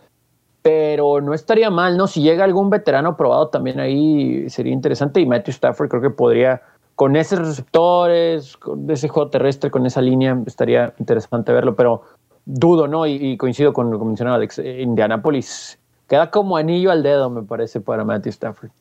[0.61, 2.07] Pero no estaría mal, ¿no?
[2.07, 5.21] Si llega algún veterano probado también ahí sería interesante.
[5.21, 6.61] Y Matthew Stafford creo que podría,
[6.99, 11.73] con esos receptores, con ese juego terrestre, con esa línea, estaría interesante verlo.
[11.73, 12.01] Pero
[12.43, 13.07] dudo, ¿no?
[13.07, 14.59] Y, coincido con lo que mencionaba Alex.
[14.59, 18.71] Eh, Indianapolis queda como anillo al dedo, me parece, para Matthew Stafford.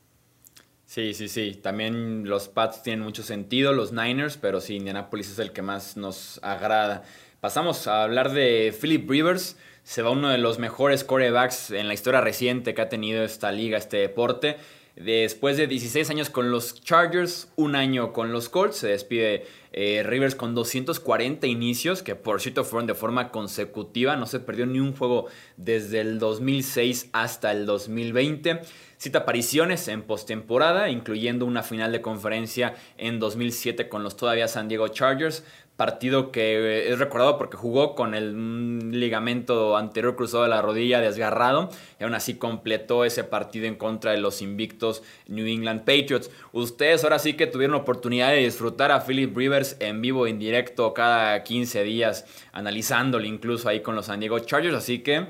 [0.85, 1.61] Sí, sí, sí.
[1.63, 5.97] También los Pats tienen mucho sentido, los Niners, pero sí, Indianapolis es el que más
[5.97, 7.05] nos agrada.
[7.39, 9.57] Pasamos a hablar de Philip Rivers.
[9.85, 13.53] Se va uno de los mejores corebacks en la historia reciente que ha tenido esta
[13.53, 14.57] liga, este deporte.
[14.99, 20.03] Después de 16 años con los Chargers, un año con los Colts, se despide eh,
[20.05, 24.81] Rivers con 240 inicios, que por cierto fueron de forma consecutiva, no se perdió ni
[24.81, 28.63] un juego desde el 2006 hasta el 2020.
[28.97, 34.67] Cita apariciones en postemporada, incluyendo una final de conferencia en 2007 con los todavía San
[34.67, 35.45] Diego Chargers,
[35.79, 41.71] partido que es recordado porque jugó con el ligamento anterior cruzado de la rodilla desgarrado
[42.01, 46.33] y aún así completó ese partido en contra de los invictos New England Patriots.
[46.51, 50.93] Ustedes ahora sí que tuvieron oportunidad de disfrutar a Philip Rivers en vivo, en directo,
[50.95, 55.27] cada 15 días, analizándolo incluso ahí con los San Diego Chargers, así que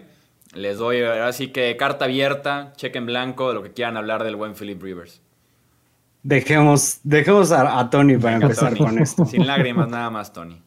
[0.55, 4.25] les doy ahora sí que carta abierta, cheque en blanco de lo que quieran hablar
[4.25, 5.21] del buen Philip Rivers.
[6.25, 9.25] Dejemos, dejemos a, Tony para empezar con esto.
[9.25, 10.61] Sin lágrimas, nada más, Tony.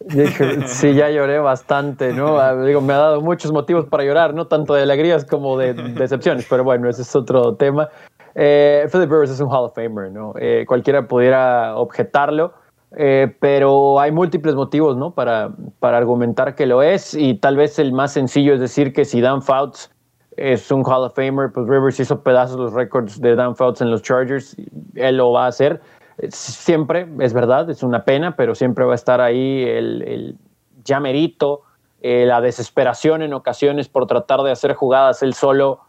[0.66, 2.40] Sí, ya lloré bastante, ¿no?
[2.40, 5.74] Ah, digo, me ha dado muchos motivos para llorar, no tanto de alegrías como de
[5.74, 7.90] decepciones, pero bueno, ese es otro tema.
[8.34, 10.34] Eh, Philip Rivers es un Hall of Famer, ¿no?
[10.40, 12.54] Eh, cualquiera pudiera objetarlo,
[12.96, 15.12] eh, pero hay múltiples motivos, ¿no?
[15.12, 19.04] Para, para argumentar que lo es, y tal vez el más sencillo es decir que
[19.04, 19.91] si Dan Fouts
[20.38, 23.92] es un Hall of Famer, pues Rivers hizo pedazos los récords de Dan Fouts en
[23.92, 24.56] los Chargers,
[24.96, 25.82] él lo va a hacer.
[26.30, 30.38] Siempre, es verdad, es una pena, pero siempre va a estar ahí el, el
[30.84, 31.62] llamerito,
[32.02, 35.82] eh, la desesperación en ocasiones por tratar de hacer jugadas él solo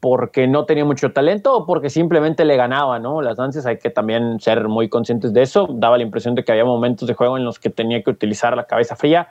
[0.00, 3.20] porque no tenía mucho talento o porque simplemente le ganaba, ¿no?
[3.20, 5.68] Las danzas hay que también ser muy conscientes de eso.
[5.70, 8.56] Daba la impresión de que había momentos de juego en los que tenía que utilizar
[8.56, 9.28] la cabeza fría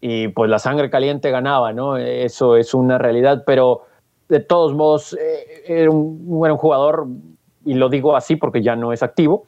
[0.00, 1.96] y pues la sangre caliente ganaba, ¿no?
[1.96, 3.82] Eso es una realidad, pero
[4.28, 7.06] de todos modos, eh, era, un, un, jugador,
[7.64, 9.44] y lo digo así porque ya no es activo,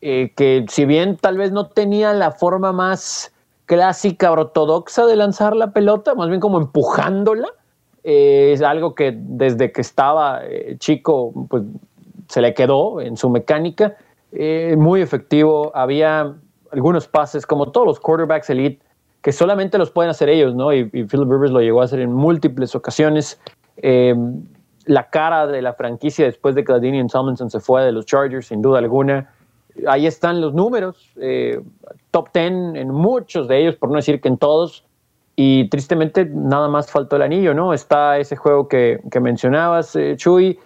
[0.00, 3.32] eh, que si bien tal vez no tenía la forma más
[3.66, 7.48] clásica, ortodoxa de lanzar la pelota, más bien como empujándola,
[8.04, 10.42] eh, es algo que desde que estaba
[10.78, 11.64] chico, pues
[12.28, 13.96] se le quedó en su mecánica,
[14.76, 16.36] muy efectivo, había
[16.72, 18.84] algunos pases, como todos los quarterbacks elite,
[19.22, 20.72] que solamente los pueden hacer ellos, ¿no?
[20.72, 23.40] Y, y Philip Rivers lo llegó a hacer en múltiples ocasiones.
[23.76, 24.42] Em,
[24.86, 28.46] la cara de la franquicia después de que Ladinian Tomlinson se fue de los Chargers,
[28.46, 29.30] sin duda alguna.
[29.86, 31.60] Ahí están los números, eh,
[32.10, 34.84] top 10 en muchos de ellos, por no decir que en todos.
[35.34, 37.74] Y tristemente nada más faltó el anillo, ¿no?
[37.74, 40.58] Está ese juego que, que mencionabas, eh, Chuy,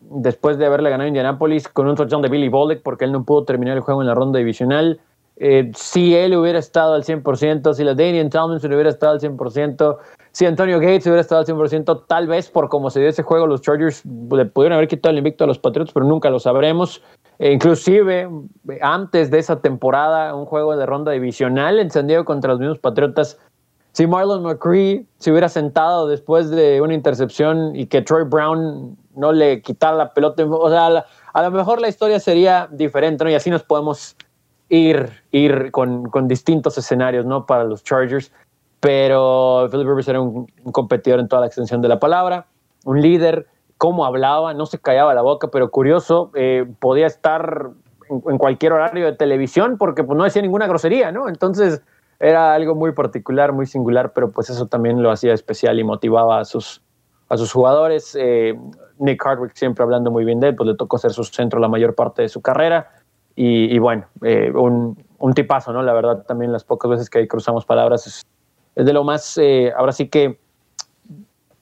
[0.00, 3.24] después de haberle ganado a Indianapolis con un touchdown de Billy Bolek, porque él no
[3.24, 5.00] pudo terminar el juego en la ronda divisional.
[5.38, 9.98] Eh, si él hubiera estado al 100%, si la Daniel Tomlinson hubiera estado al 100%,
[10.32, 13.46] si Antonio Gates hubiera estado al 100%, tal vez por cómo se dio ese juego,
[13.46, 17.02] los Chargers le pudieron haber quitado el invicto a los Patriots, pero nunca lo sabremos.
[17.38, 18.28] E inclusive,
[18.80, 23.38] antes de esa temporada, un juego de ronda divisional encendido contra los mismos Patriotas,
[23.92, 29.32] si Marlon McCree se hubiera sentado después de una intercepción y que Troy Brown no
[29.32, 33.30] le quitara la pelota, o sea, a lo mejor la historia sería diferente, ¿no?
[33.30, 34.14] Y así nos podemos
[34.68, 37.46] ir, ir con, con distintos escenarios, ¿no?
[37.46, 38.32] Para los Chargers
[38.80, 42.46] pero Philip Rivers era un, competidor en toda la extensión de la palabra,
[42.84, 43.48] un líder,
[43.78, 47.70] cómo hablaba, no se callaba la boca, pero curioso, eh, podía estar
[48.08, 51.28] en, cualquier horario de televisión porque pues, no decía ninguna grosería, ¿no?
[51.28, 51.82] Entonces
[52.20, 56.38] era algo muy particular, muy singular, pero pues eso también lo hacía especial y motivaba
[56.38, 56.82] a sus,
[57.28, 58.16] a sus jugadores.
[58.18, 58.58] Eh,
[58.98, 61.68] Nick Hardwick siempre hablando muy bien de él, pues le tocó ser su centro la
[61.68, 62.90] mayor parte de su carrera.
[63.38, 65.82] Y, bueno, eh, un, un, tipazo, ¿no?
[65.82, 68.26] La verdad, también las pocas veces que ahí cruzamos palabras es,
[68.74, 70.38] es de lo más, eh, ahora sí que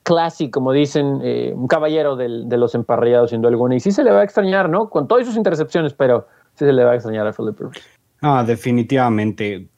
[0.05, 3.75] clásico, como dicen, eh, un caballero de los emparrillados, sin duda alguna.
[3.75, 4.89] Y sí se le va a extrañar, ¿no?
[4.89, 7.83] Con todas sus intercepciones, pero sí se le va a extrañar a Philip Rivers.
[8.21, 9.69] Ah, definitivamente.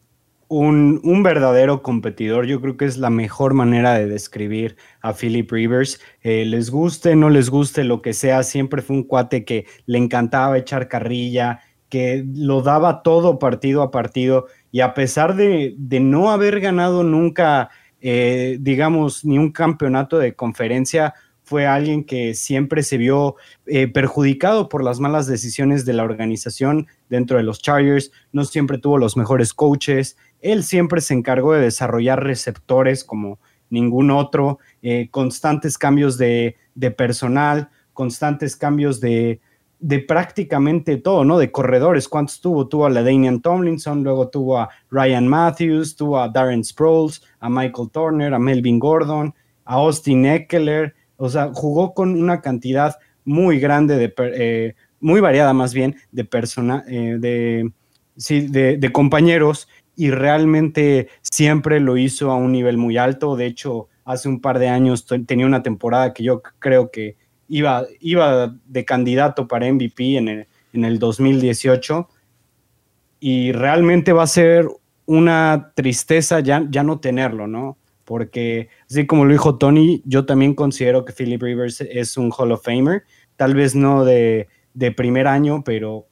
[0.48, 2.46] Un, un, verdadero competidor.
[2.46, 6.00] Yo creo que es la mejor manera de describir a Philip Rivers.
[6.22, 9.98] Eh, les guste, no les guste, lo que sea, siempre fue un cuate que le
[9.98, 16.30] encantaba echar carrilla, que lo daba todo partido a partido y a pesar de, no
[16.30, 17.70] haber ganado nunca,
[18.00, 24.68] eh, digamos, ni un campeonato de conferencia, fue alguien que siempre se vio eh, perjudicado
[24.68, 29.16] por las malas decisiones de la organización dentro de los Chargers, no siempre tuvo los
[29.16, 33.38] mejores coaches, él siempre se encargó de desarrollar receptores como
[33.70, 39.40] ningún otro, eh, constantes cambios de, de personal, constantes cambios de,
[39.78, 41.38] de prácticamente todo, ¿no?
[41.38, 42.66] De corredores, ¿cuántos tuvo?
[42.66, 47.50] Tuvo a la Damian Tomlinson, luego tuvo a Ryan Matthews, tuvo a Darren Sproles, a
[47.50, 49.34] Michael Turner, a Melvin Gordon,
[49.64, 55.52] a Austin Eckler, o sea, jugó con una cantidad muy grande de, eh, muy variada
[55.52, 57.70] más bien, de persona, eh, de,
[58.16, 63.34] sí, de, de compañeros y realmente siempre lo hizo a un nivel muy alto.
[63.34, 67.16] De hecho, hace un par de años tenía una temporada que yo creo que
[67.48, 72.08] iba, iba de candidato para MVP en el, en el 2018
[73.20, 74.68] y realmente va a ser
[75.06, 77.78] una tristeza ya, ya no tenerlo, ¿no?
[78.04, 82.52] Porque así como lo dijo Tony, yo también considero que Philip Rivers es un Hall
[82.52, 83.04] of Famer,
[83.36, 86.06] tal vez no de, de primer año, pero,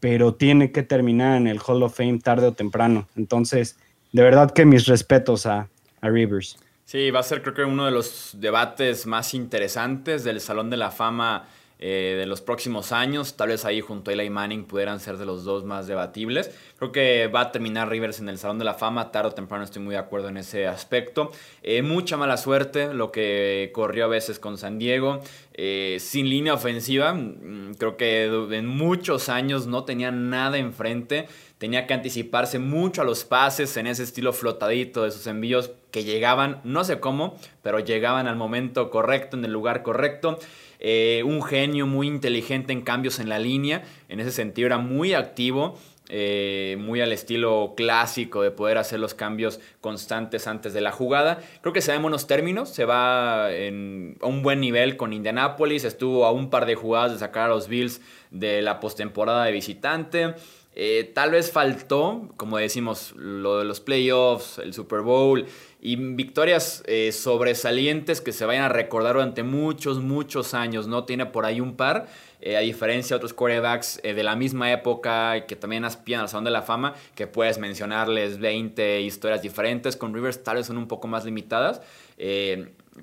[0.00, 3.08] pero tiene que terminar en el Hall of Fame tarde o temprano.
[3.16, 3.78] Entonces,
[4.12, 5.68] de verdad que mis respetos a,
[6.00, 6.58] a Rivers.
[6.88, 10.78] Sí, va a ser creo que uno de los debates más interesantes del Salón de
[10.78, 11.46] la Fama
[11.78, 13.36] eh, de los próximos años.
[13.36, 16.50] Tal vez ahí junto a Eli Manning pudieran ser de los dos más debatibles.
[16.78, 19.12] Creo que va a terminar Rivers en el Salón de la Fama.
[19.12, 21.30] Tarde o temprano estoy muy de acuerdo en ese aspecto.
[21.62, 25.20] Eh, mucha mala suerte lo que corrió a veces con San Diego.
[25.52, 27.12] Eh, sin línea ofensiva.
[27.12, 33.04] Mm, creo que en muchos años no tenía nada enfrente tenía que anticiparse mucho a
[33.04, 37.80] los pases en ese estilo flotadito de sus envíos que llegaban, no sé cómo, pero
[37.80, 40.38] llegaban al momento correcto, en el lugar correcto.
[40.80, 45.14] Eh, un genio muy inteligente en cambios en la línea, en ese sentido era muy
[45.14, 45.78] activo.
[46.10, 51.40] Eh, muy al estilo clásico de poder hacer los cambios constantes antes de la jugada.
[51.60, 55.12] Creo que se da en buenos términos, se va en, a un buen nivel con
[55.12, 59.44] Indianapolis, estuvo a un par de jugadas de sacar a los Bills de la postemporada
[59.44, 60.34] de visitante.
[60.80, 65.44] Eh, tal vez faltó, como decimos, lo de los playoffs, el Super Bowl
[65.80, 70.86] y victorias eh, sobresalientes que se vayan a recordar durante muchos, muchos años.
[70.86, 72.06] No tiene por ahí un par,
[72.40, 76.44] eh, a diferencia de otros quarterbacks de la misma época que también aspiran al Salón
[76.44, 79.96] de la Fama, que puedes mencionarles 20 historias diferentes.
[79.96, 81.82] Con Rivers tal vez son un poco más limitadas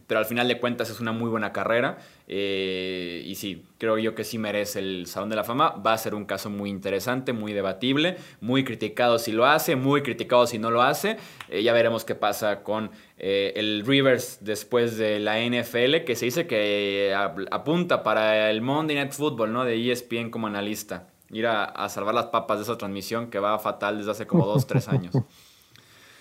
[0.08, 1.98] pero al final de cuentas es una muy buena carrera.
[2.28, 5.72] Eh, y sí, creo yo que sí merece el Salón de la Fama.
[5.72, 10.02] Va a ser un caso muy interesante, muy debatible, muy criticado si lo hace, muy
[10.02, 11.18] criticado si no lo hace.
[11.50, 16.26] Eh, ya veremos qué pasa con eh, el Rivers después de la NFL, que se
[16.26, 17.16] dice que
[17.52, 19.66] apunta para el Monday Night Football ¿no?
[19.66, 21.08] de ESPN como analista.
[21.32, 24.46] Ir a, a salvar las papas de esa transmisión que va fatal desde hace como
[24.46, 25.14] dos, tres años.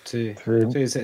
[0.05, 0.35] Sí,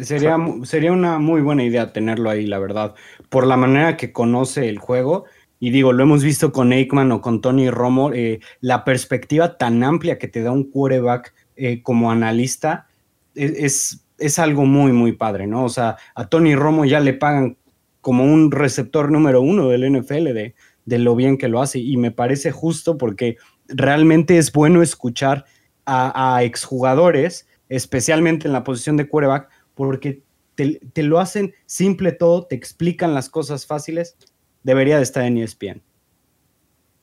[0.03, 2.93] sería, sería una muy buena idea tenerlo ahí, la verdad,
[3.29, 5.25] por la manera que conoce el juego.
[5.59, 9.83] Y digo, lo hemos visto con Aikman o con Tony Romo, eh, la perspectiva tan
[9.83, 12.87] amplia que te da un quarterback eh, como analista
[13.33, 15.65] e, es, es, algo muy, muy padre, ¿no?
[15.65, 17.57] O sea, a Tony Romo ya le pagan
[18.01, 20.53] como un receptor número uno del NFL de,
[20.85, 21.79] de lo bien que lo hace.
[21.79, 25.45] Y me parece justo porque realmente es bueno escuchar
[25.85, 30.21] a, a exjugadores especialmente en la posición de quarterback, porque
[30.55, 34.17] te, te lo hacen simple todo, te explican las cosas fáciles,
[34.63, 35.81] debería de estar en ESPN.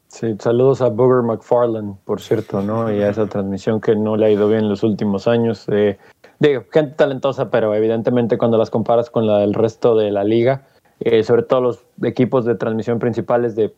[0.09, 2.93] Sí, saludos a Booger McFarland, por cierto, ¿no?
[2.93, 5.67] Y a esa transmisión que no le ha ido bien en los últimos años.
[5.69, 5.99] Eh,
[6.39, 10.67] digo, gente talentosa, pero evidentemente cuando las comparas con la del resto de la liga,
[11.01, 13.75] eh, sobre todo los equipos de transmisión principales de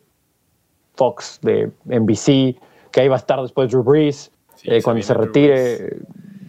[0.94, 2.60] Fox, de NBC,
[2.90, 4.32] que ahí va a estar después Drew Brees,
[4.64, 5.96] eh, cuando se retire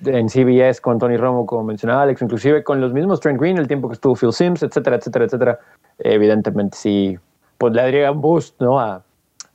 [0.06, 3.68] en CBS con Tony Romo, como mencionaba Alex, inclusive con los mismos Trent Green, el
[3.68, 5.60] tiempo que estuvo Phil Sims, etcétera, etcétera, etcétera.
[6.00, 7.18] evidentemente sí,
[7.58, 8.80] pues le daría un boost, ¿no?
[8.80, 9.04] A,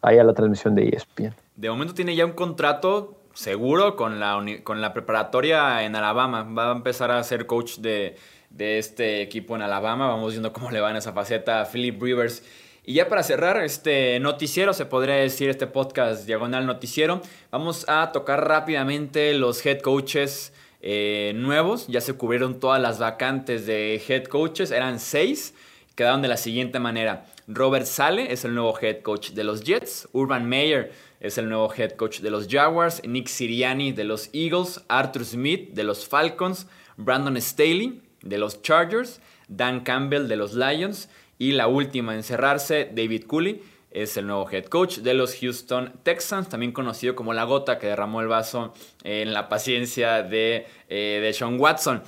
[0.02, 1.34] ahí a la transmisión de ESPN.
[1.56, 6.42] De momento tiene ya un contrato seguro con la, con la preparatoria en Alabama.
[6.42, 8.16] Va a empezar a ser coach de,
[8.50, 10.08] de este equipo en Alabama.
[10.08, 12.42] Vamos viendo cómo le va en esa faceta a Philip Rivers.
[12.88, 17.20] Y ya para cerrar este noticiero, se podría decir este podcast diagonal noticiero,
[17.50, 21.88] vamos a tocar rápidamente los head coaches eh, nuevos.
[21.88, 25.52] Ya se cubrieron todas las vacantes de head coaches, eran seis.
[25.96, 27.26] Quedaron de la siguiente manera.
[27.48, 30.08] Robert Sale es el nuevo head coach de los Jets.
[30.12, 33.02] Urban Meyer es el nuevo head coach de los Jaguars.
[33.04, 34.84] Nick Siriani de los Eagles.
[34.86, 36.68] Arthur Smith de los Falcons.
[36.96, 39.20] Brandon Staley de los Chargers.
[39.48, 41.08] Dan Campbell de los Lions.
[41.38, 45.92] Y la última en cerrarse, David Cooley es el nuevo head coach de los Houston
[46.02, 48.74] Texans, también conocido como la gota que derramó el vaso
[49.04, 52.02] en la paciencia de, eh, de Sean Watson.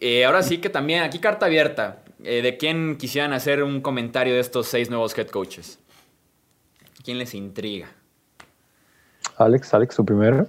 [0.00, 2.04] Eh, ahora sí que también aquí carta abierta.
[2.22, 5.78] Eh, ¿De quién quisieran hacer un comentario de estos seis nuevos head coaches?
[7.04, 7.88] ¿Quién les intriga?
[9.36, 10.48] Alex, Alex, su primero.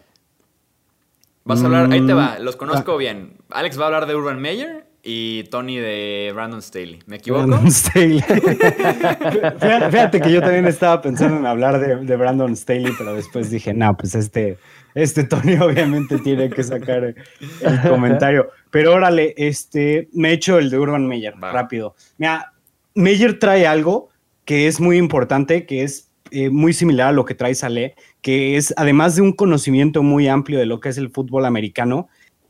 [1.45, 3.38] Vas a hablar, ahí te va, los conozco bien.
[3.49, 7.00] Alex va a hablar de Urban Meyer y Tony de Brandon Staley.
[7.06, 7.47] ¿Me equivoco?
[7.47, 8.22] Brandon Staley.
[9.91, 13.74] Fíjate que yo también estaba pensando en hablar de, de Brandon Staley, pero después dije,
[13.74, 14.58] no, pues este,
[14.95, 18.50] este Tony obviamente tiene que sacar el comentario.
[18.72, 21.95] Pero órale, este, me echo el de Urban Meyer, rápido.
[22.18, 22.54] Mira,
[22.95, 24.10] Meyer trae algo
[24.45, 28.58] que es muy importante, que es eh, muy similar a lo que trae Saleh, que
[28.58, 32.08] es, además de un conocimiento muy amplio de lo que es el fútbol americano,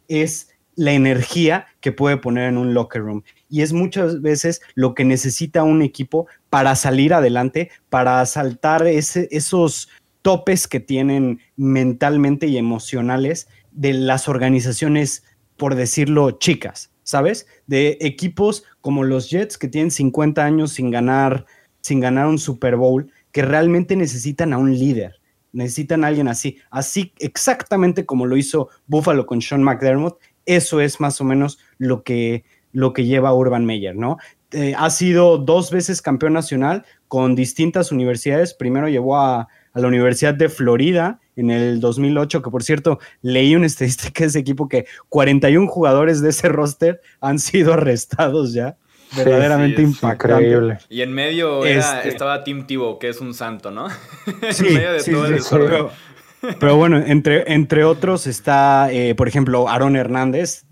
[0.07, 3.23] es la energía que puede poner en un locker room.
[3.49, 9.27] Y es muchas veces lo que necesita un equipo para salir adelante, para saltar ese,
[9.31, 9.89] esos
[10.21, 15.25] topes que tienen mentalmente y emocionales de las organizaciones,
[15.57, 17.45] por decirlo, chicas, ¿sabes?
[17.67, 21.45] De equipos como los Jets que tienen 50 años sin ganar,
[21.81, 25.19] sin ganar un Super Bowl, que realmente necesitan a un líder.
[25.51, 30.19] Necesitan a alguien así, así exactamente como lo hizo Buffalo con Sean McDermott.
[30.45, 34.17] Eso es más o menos lo que, lo que lleva Urban Meyer, ¿no?
[34.51, 38.53] Eh, ha sido dos veces campeón nacional con distintas universidades.
[38.53, 43.55] Primero llevó a, a la Universidad de Florida en el 2008, que por cierto, leí
[43.55, 48.77] una estadística de ese equipo que 41 jugadores de ese roster han sido arrestados ya.
[49.15, 50.77] Verdaderamente impactante.
[50.87, 53.87] Y en medio este estaba Tim Tebow, que es un santo, ¿no?
[54.27, 55.41] en medio de todo el
[56.59, 60.65] pero, bueno, entre, entre otros está, eh, por ejemplo, Aaron Hernández,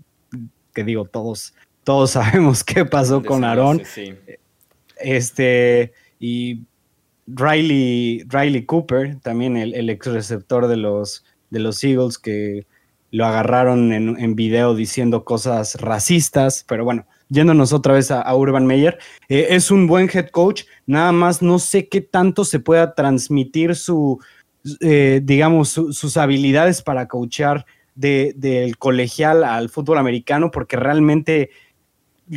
[0.74, 1.54] que digo, todos,
[1.84, 3.82] todos sabemos qué pasó con Aaron.
[5.00, 6.62] Este, y
[7.26, 12.66] Riley, Riley Cooper, también el, ex receptor de los, de los Eagles, que
[13.10, 18.98] lo agarraron en, video diciendo cosas racistas, pero bueno, yéndonos otra vez a, Urban Meyer,
[19.28, 23.76] eh, es un buen head coach, nada más no sé qué tanto se pueda transmitir
[23.76, 24.20] su,
[24.80, 31.50] eh, digamos, sus habilidades para coachar del colegial al fútbol americano, porque realmente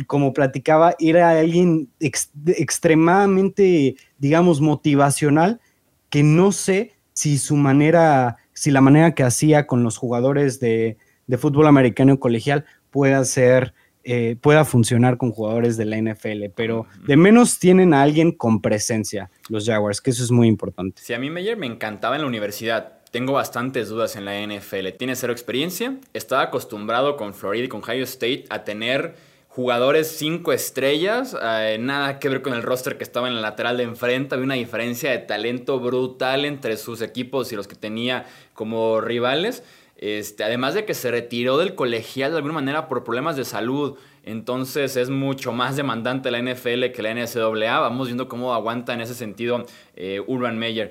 [0.06, 5.60] como platicaba, era alguien extremadamente, digamos, motivacional,
[6.08, 10.96] que no sé si su manera, si la manera que hacía con los jugadores de,
[11.38, 13.72] fútbol americano colegial pueda ser,
[14.04, 18.60] eh, pueda funcionar con jugadores de la NFL, pero de menos tienen a alguien con
[18.60, 21.02] presencia, los Jaguars, que eso es muy importante.
[21.02, 22.98] Si a mí Meyer me encantaba en la universidad.
[23.10, 24.88] Tengo bastantes dudas en la NFL.
[24.98, 25.98] Tiene cero experiencia.
[26.14, 29.14] Estaba acostumbrado con Florida y con Ohio State a tener
[29.54, 33.76] jugadores cinco estrellas, eh, nada que ver con el roster que estaba en el lateral
[33.76, 38.24] de enfrente, había una diferencia de talento brutal entre sus equipos y los que tenía
[38.54, 39.62] como rivales.
[40.02, 43.96] Este, además de que se retiró del colegial de alguna manera por problemas de salud,
[44.24, 47.78] entonces es mucho más demandante la NFL que la NCAA.
[47.78, 49.62] Vamos viendo cómo aguanta en ese sentido
[49.94, 50.90] eh, Urban Meyer.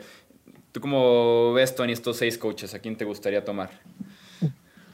[0.72, 2.74] ¿Tú cómo ves, Tony, estos seis coaches?
[2.74, 3.72] ¿A quién te gustaría tomar?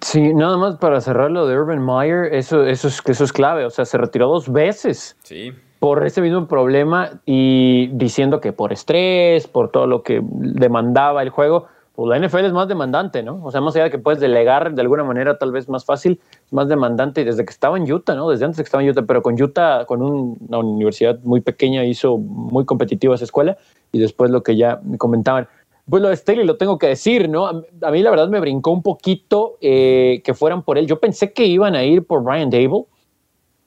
[0.01, 3.65] Sí, nada más para cerrar lo de Urban Meyer, eso, eso, es, eso es clave.
[3.65, 5.51] O sea, se retiró dos veces sí.
[5.78, 11.30] por ese mismo problema y diciendo que por estrés, por todo lo que demandaba el
[11.30, 11.68] juego,
[11.98, 13.43] pues la NFL es más demandante, ¿no?
[13.43, 16.22] O sea, más allá de que puedes delegar de alguna manera tal vez más fácil,
[16.45, 17.22] es más demandante.
[17.22, 18.30] Y desde que estaba en Utah, ¿no?
[18.30, 22.20] Desde antes que estaba en Utah, pero con Utah, con una universidad muy pequeña, hizo
[22.20, 23.58] muy competitiva esa escuela.
[23.91, 25.48] Y después lo que ya me comentaban.
[25.89, 27.48] Pues lo de Staley lo tengo que decir, ¿no?
[27.48, 30.86] A mí la verdad me brincó un poquito eh, que fueran por él.
[30.86, 32.86] Yo pensé que iban a ir por Brian Dable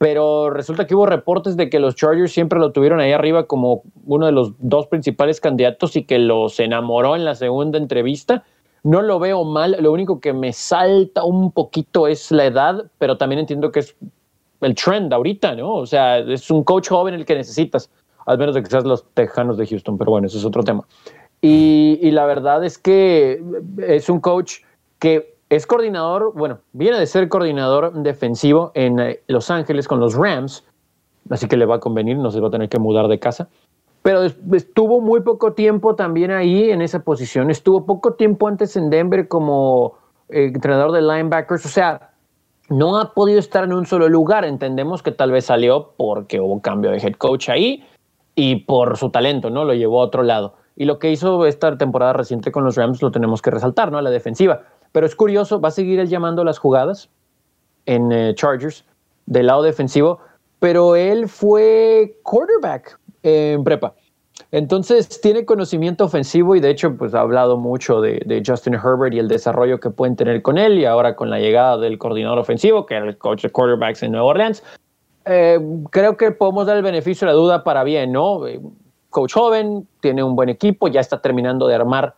[0.01, 3.83] pero resulta que hubo reportes de que los Chargers siempre lo tuvieron ahí arriba como
[4.07, 8.43] uno de los dos principales candidatos y que los enamoró en la segunda entrevista.
[8.81, 13.19] No lo veo mal, lo único que me salta un poquito es la edad, pero
[13.19, 13.95] también entiendo que es
[14.61, 15.71] el trend ahorita, ¿no?
[15.75, 17.91] O sea, es un coach joven el que necesitas,
[18.25, 20.83] al menos de que seas los Tejanos de Houston, pero bueno, eso es otro tema.
[21.41, 23.39] Y, y la verdad es que
[23.87, 24.61] es un coach
[24.97, 30.15] que es coordinador, bueno, viene de ser coordinador defensivo en eh, Los Ángeles con los
[30.15, 30.63] Rams,
[31.29, 33.49] así que le va a convenir, no se va a tener que mudar de casa.
[34.01, 37.51] Pero estuvo muy poco tiempo también ahí en esa posición.
[37.51, 39.97] Estuvo poco tiempo antes en Denver como
[40.29, 41.65] eh, entrenador de linebackers.
[41.65, 42.11] O sea,
[42.69, 44.45] no ha podido estar en un solo lugar.
[44.45, 47.83] Entendemos que tal vez salió porque hubo cambio de head coach ahí
[48.35, 49.65] y por su talento, ¿no?
[49.65, 50.55] Lo llevó a otro lado.
[50.77, 54.01] Y lo que hizo esta temporada reciente con los Rams lo tenemos que resaltar, ¿no?
[54.01, 54.61] La defensiva.
[54.91, 57.09] Pero es curioso, va a seguir él llamando las jugadas
[57.85, 58.85] en eh, Chargers
[59.25, 60.19] del lado defensivo,
[60.59, 63.95] pero él fue quarterback en prepa.
[64.51, 69.19] Entonces tiene conocimiento ofensivo y de hecho pues ha hablado mucho de, Justin Herbert y
[69.19, 72.85] el desarrollo que pueden tener con él y ahora con la llegada del coordinador ofensivo,
[72.85, 74.63] que era el coach de quarterbacks en Nueva Orleans.
[75.25, 75.59] Eh,
[75.91, 78.45] creo que podemos dar el beneficio de la duda para bien, ¿no?
[78.47, 78.59] Eh,
[79.09, 82.15] coach joven, tiene un buen equipo, ya está terminando de armar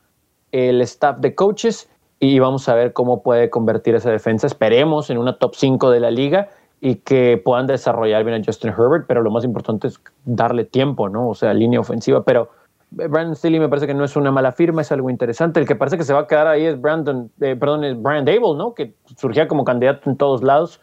[0.51, 1.89] el staff de coaches
[2.23, 4.47] y vamos a ver cómo puede convertir esa defensa.
[4.47, 6.47] Esperemos en una top 5 de la liga
[6.79, 11.09] y que puedan desarrollar bien a Justin Herbert, pero lo más importante es darle tiempo,
[11.09, 11.27] ¿no?
[11.27, 12.47] O sea, línea ofensiva, pero
[12.91, 15.59] Brandon Staley me parece que no es una mala firma, es algo interesante.
[15.59, 18.23] El que parece que se va a quedar ahí es Brandon, eh, perdón, es Brian
[18.23, 18.73] Dable, ¿no?
[18.73, 20.79] Que surgía como candidato en todos lados.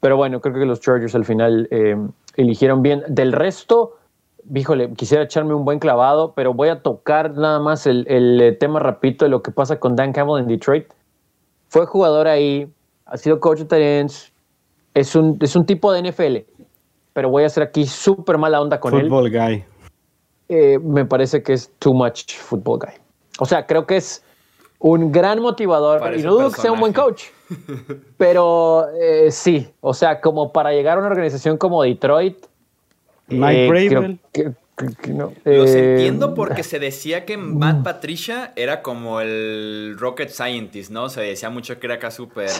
[0.00, 1.96] Pero bueno, creo que los Chargers al final eh,
[2.36, 3.02] eligieron bien.
[3.08, 3.97] Del resto,
[4.54, 8.80] híjole, quisiera echarme un buen clavado, pero voy a tocar nada más el, eh, tema
[8.80, 10.86] rapidito de lo que pasa con Dan Campbell en Detroit.
[11.68, 12.70] Fue jugador ahí,
[13.06, 14.32] ha sido coach de Tyrants,
[14.94, 16.36] es un, es un tipo de NFL,
[17.12, 19.08] pero voy a hacer aquí súper mala onda con él.
[19.08, 19.64] Football guy.
[20.48, 22.94] Eh, me parece que es too much football guy.
[23.38, 24.24] O sea, creo que es
[24.78, 27.24] un gran motivador y no dudo que sea un buen coach.
[28.16, 32.46] Pero eh, sí, o sea, como para llegar a una organización como Detroit,
[33.28, 34.52] Mike eh,
[35.44, 41.08] Los eh, entiendo porque se decía que Matt Patricia era como el rocket scientist, ¿no?
[41.08, 42.50] Se decía mucho que era acá súper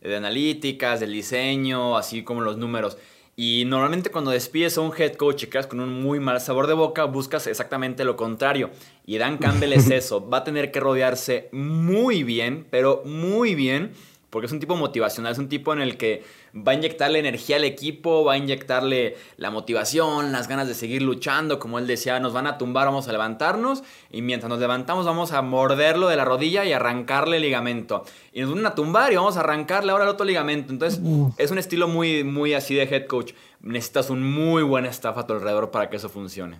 [0.00, 2.98] de analíticas, del diseño, así como los números.
[3.36, 6.68] Y normalmente cuando despides a un head coach y quedas con un muy mal sabor
[6.68, 8.70] de boca, buscas exactamente lo contrario.
[9.06, 10.28] Y Dan Campbell es eso.
[10.28, 13.92] Va a tener que rodearse muy bien, pero muy bien
[14.34, 16.24] porque es un tipo motivacional, es un tipo en el que
[16.56, 21.02] va a inyectarle energía al equipo, va a inyectarle la motivación, las ganas de seguir
[21.02, 25.06] luchando, como él decía, nos van a tumbar, vamos a levantarnos, y mientras nos levantamos
[25.06, 28.02] vamos a morderlo de la rodilla y arrancarle el ligamento.
[28.32, 30.72] Y nos van a tumbar y vamos a arrancarle ahora el otro ligamento.
[30.72, 31.00] Entonces
[31.38, 33.34] es un estilo muy, muy así de head coach.
[33.60, 36.58] Necesitas un muy buen staff a tu alrededor para que eso funcione.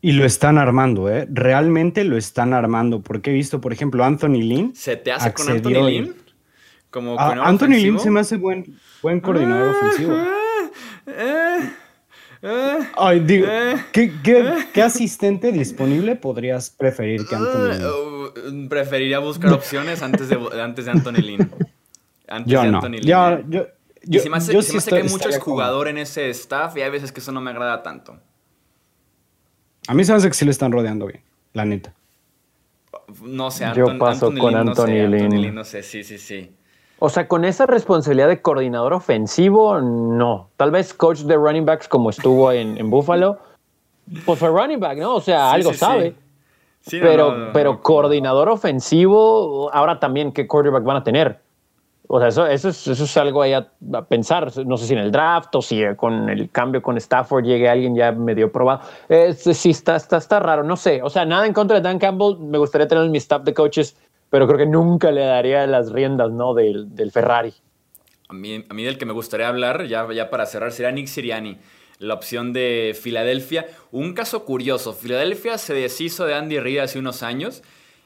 [0.00, 1.26] Y lo están armando, ¿eh?
[1.28, 3.00] Realmente lo están armando.
[3.00, 4.72] Porque he visto, por ejemplo, Anthony Lynn.
[4.76, 6.27] ¿Se te hace con Anthony Lynn?
[6.90, 10.16] Como ah, Anthony Lynn se me hace buen, buen coordinador ofensivo.
[12.96, 13.48] Ay, digo,
[13.92, 17.84] ¿qué, asistente disponible podrías preferir que Anthony Lynn?
[17.84, 21.50] Uh, preferiría buscar opciones antes de, antes de Anthony Lynn.
[22.28, 23.06] Antes yo de Anthony Lynn.
[23.06, 23.66] Yo, yo,
[24.04, 27.20] yo, se me hace, que hay muchos jugadores en ese staff y hay veces que
[27.20, 28.18] eso no me agrada tanto.
[29.88, 31.22] A mí se me hace que sí le están rodeando bien,
[31.54, 31.94] la neta.
[33.22, 35.14] No sé, Yo paso con Anthony, Lynn.
[35.14, 35.54] Anthony Lynn.
[35.54, 36.52] No sé, sí, sí, sí.
[37.00, 40.48] O sea, con esa responsabilidad de coordinador ofensivo, no.
[40.56, 43.38] Tal vez coach de running backs como estuvo en, Buffalo,
[44.26, 45.14] pues fue running back, ¿no?
[45.14, 46.14] O sea, algo sabe.
[46.80, 46.98] Sí.
[47.00, 51.40] pero, pero coordinador ofensivo, ahora también, ¿qué quarterback van a tener?
[52.10, 53.68] O sea, eso, eso, es, eso es algo ahí a,
[54.08, 54.50] pensar.
[54.64, 57.94] No sé si en el draft o si con el cambio con Stafford llegue alguien
[57.94, 58.80] ya medio probado.
[59.34, 61.02] sí, está, está, está raro, no sé.
[61.02, 62.38] O sea, nada en contra de Dan Campbell.
[62.38, 63.94] Me gustaría tener en mi staff de coaches
[64.30, 66.54] pero creo que nunca le daría las riendas, ¿no?
[66.54, 67.54] Del, Ferrari.
[68.28, 71.58] A mí, a mí del que me gustaría hablar, ya, para cerrar, sería Nick Siriani,
[71.98, 73.66] la opción de Filadelfia.
[73.90, 77.62] Un caso curioso, Filadelfia se deshizo de Andy Reid hace unos años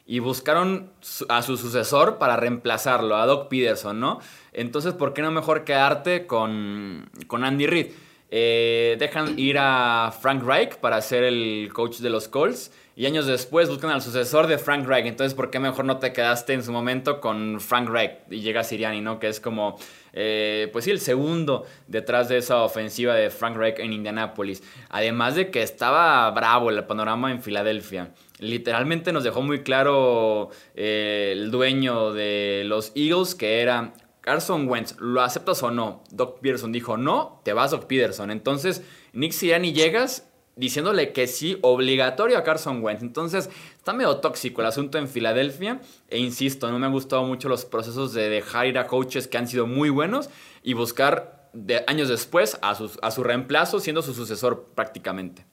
[0.07, 0.91] y buscaron
[1.29, 4.21] a su sucesor para reemplazarlo, a Doc Peterson, ¿no?
[4.53, 7.87] Entonces, ¿por qué no mejor quedarte con, con Andy Reid?
[8.35, 12.73] Eh, dejan ir a Frank Reich para ser el coach de los Colts.
[12.97, 15.05] Y años después buscan al sucesor de Frank Reich.
[15.05, 18.13] Entonces, ¿por qué mejor no te quedaste en su momento con Frank Reich?
[18.31, 19.19] Y llega Siriani, ¿no?
[19.19, 19.79] Que es como,
[20.15, 24.63] eh, pues sí, el segundo detrás de esa ofensiva de Frank Reich en Indianapolis.
[24.89, 28.15] Además de que estaba bravo el panorama en Filadelfia.
[28.39, 33.93] Literalmente nos dejó muy claro eh, el dueño de los Eagles que era
[34.23, 36.05] Carson Wentz, ¿lo aceptas o no?
[36.11, 38.31] Doc Peterson dijo, no, te vas Doc Peterson.
[38.31, 43.03] Entonces, Nick Sirianni llegas diciéndole que sí, obligatorio a Carson Wentz.
[43.03, 45.81] Entonces, está medio tóxico el asunto en Filadelfia.
[46.09, 49.39] E insisto, no me han gustado mucho los procesos de dejar ir a coaches que
[49.39, 50.31] han sido muy buenos
[50.63, 51.51] y buscar
[51.89, 52.71] años después a,
[53.03, 55.45] a su reemplazo, siendo su sucesor prácticamente.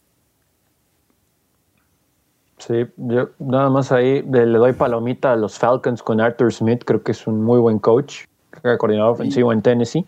[2.60, 7.02] Sí, yo nada más ahí le doy palomita a los Falcons con Arthur Smith, creo
[7.02, 8.26] que es un muy buen coach,
[8.78, 10.06] coordinador ofensivo en Tennessee,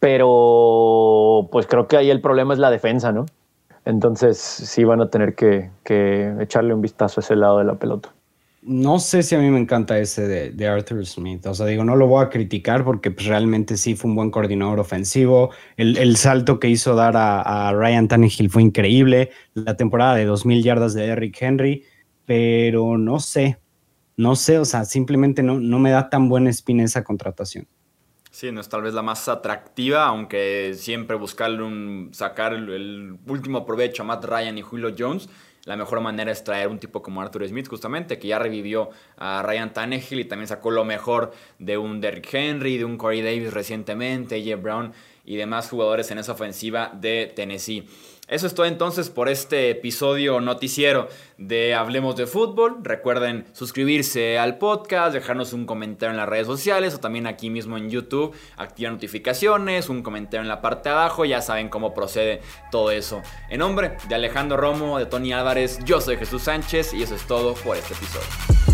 [0.00, 3.26] pero pues creo que ahí el problema es la defensa, ¿no?
[3.84, 5.70] Entonces sí van a tener que,
[6.40, 8.12] echarle un vistazo a ese lado de la pelota.
[8.62, 11.44] No sé si a mí me encanta ese de, Arthur Smith.
[11.46, 14.30] O sea, digo, no lo voy a criticar porque pues, realmente sí fue un buen
[14.30, 15.50] coordinador ofensivo.
[15.76, 19.30] El, salto que hizo dar a, Ryan Tannehill fue increíble.
[19.52, 21.84] La temporada de 2.000 yardas de Eric Henry.
[22.24, 23.58] Pero no sé.
[24.16, 27.66] No sé, o sea, simplemente no, no me da tan buena espina esa contratación.
[28.34, 33.64] Sí, no es tal vez la más atractiva, aunque siempre buscarle un, sacar el, último
[33.64, 35.28] provecho a Matt Ryan y Julio Jones.
[35.66, 39.40] La mejor manera es traer un tipo como Arthur Smith, justamente, que ya revivió a
[39.44, 43.54] Ryan Tannehill y también sacó lo mejor de un Derrick Henry, de un Corey Davis
[43.54, 44.92] recientemente, Jeff Brown
[45.24, 47.86] y demás jugadores en esa ofensiva de Tennessee.
[48.26, 52.78] Eso es todo entonces por este episodio noticiero de Hablemos de Fútbol.
[52.82, 57.76] Recuerden suscribirse al podcast, dejarnos un comentario en las redes sociales o también aquí mismo
[57.76, 58.34] en YouTube.
[58.56, 61.26] Activar notificaciones, un comentario en la parte de abajo.
[61.26, 63.20] Ya saben cómo procede todo eso.
[63.50, 67.26] En nombre de Alejandro Romo, de Tony Álvarez, yo soy Jesús Sánchez y eso es
[67.26, 68.73] todo por este episodio.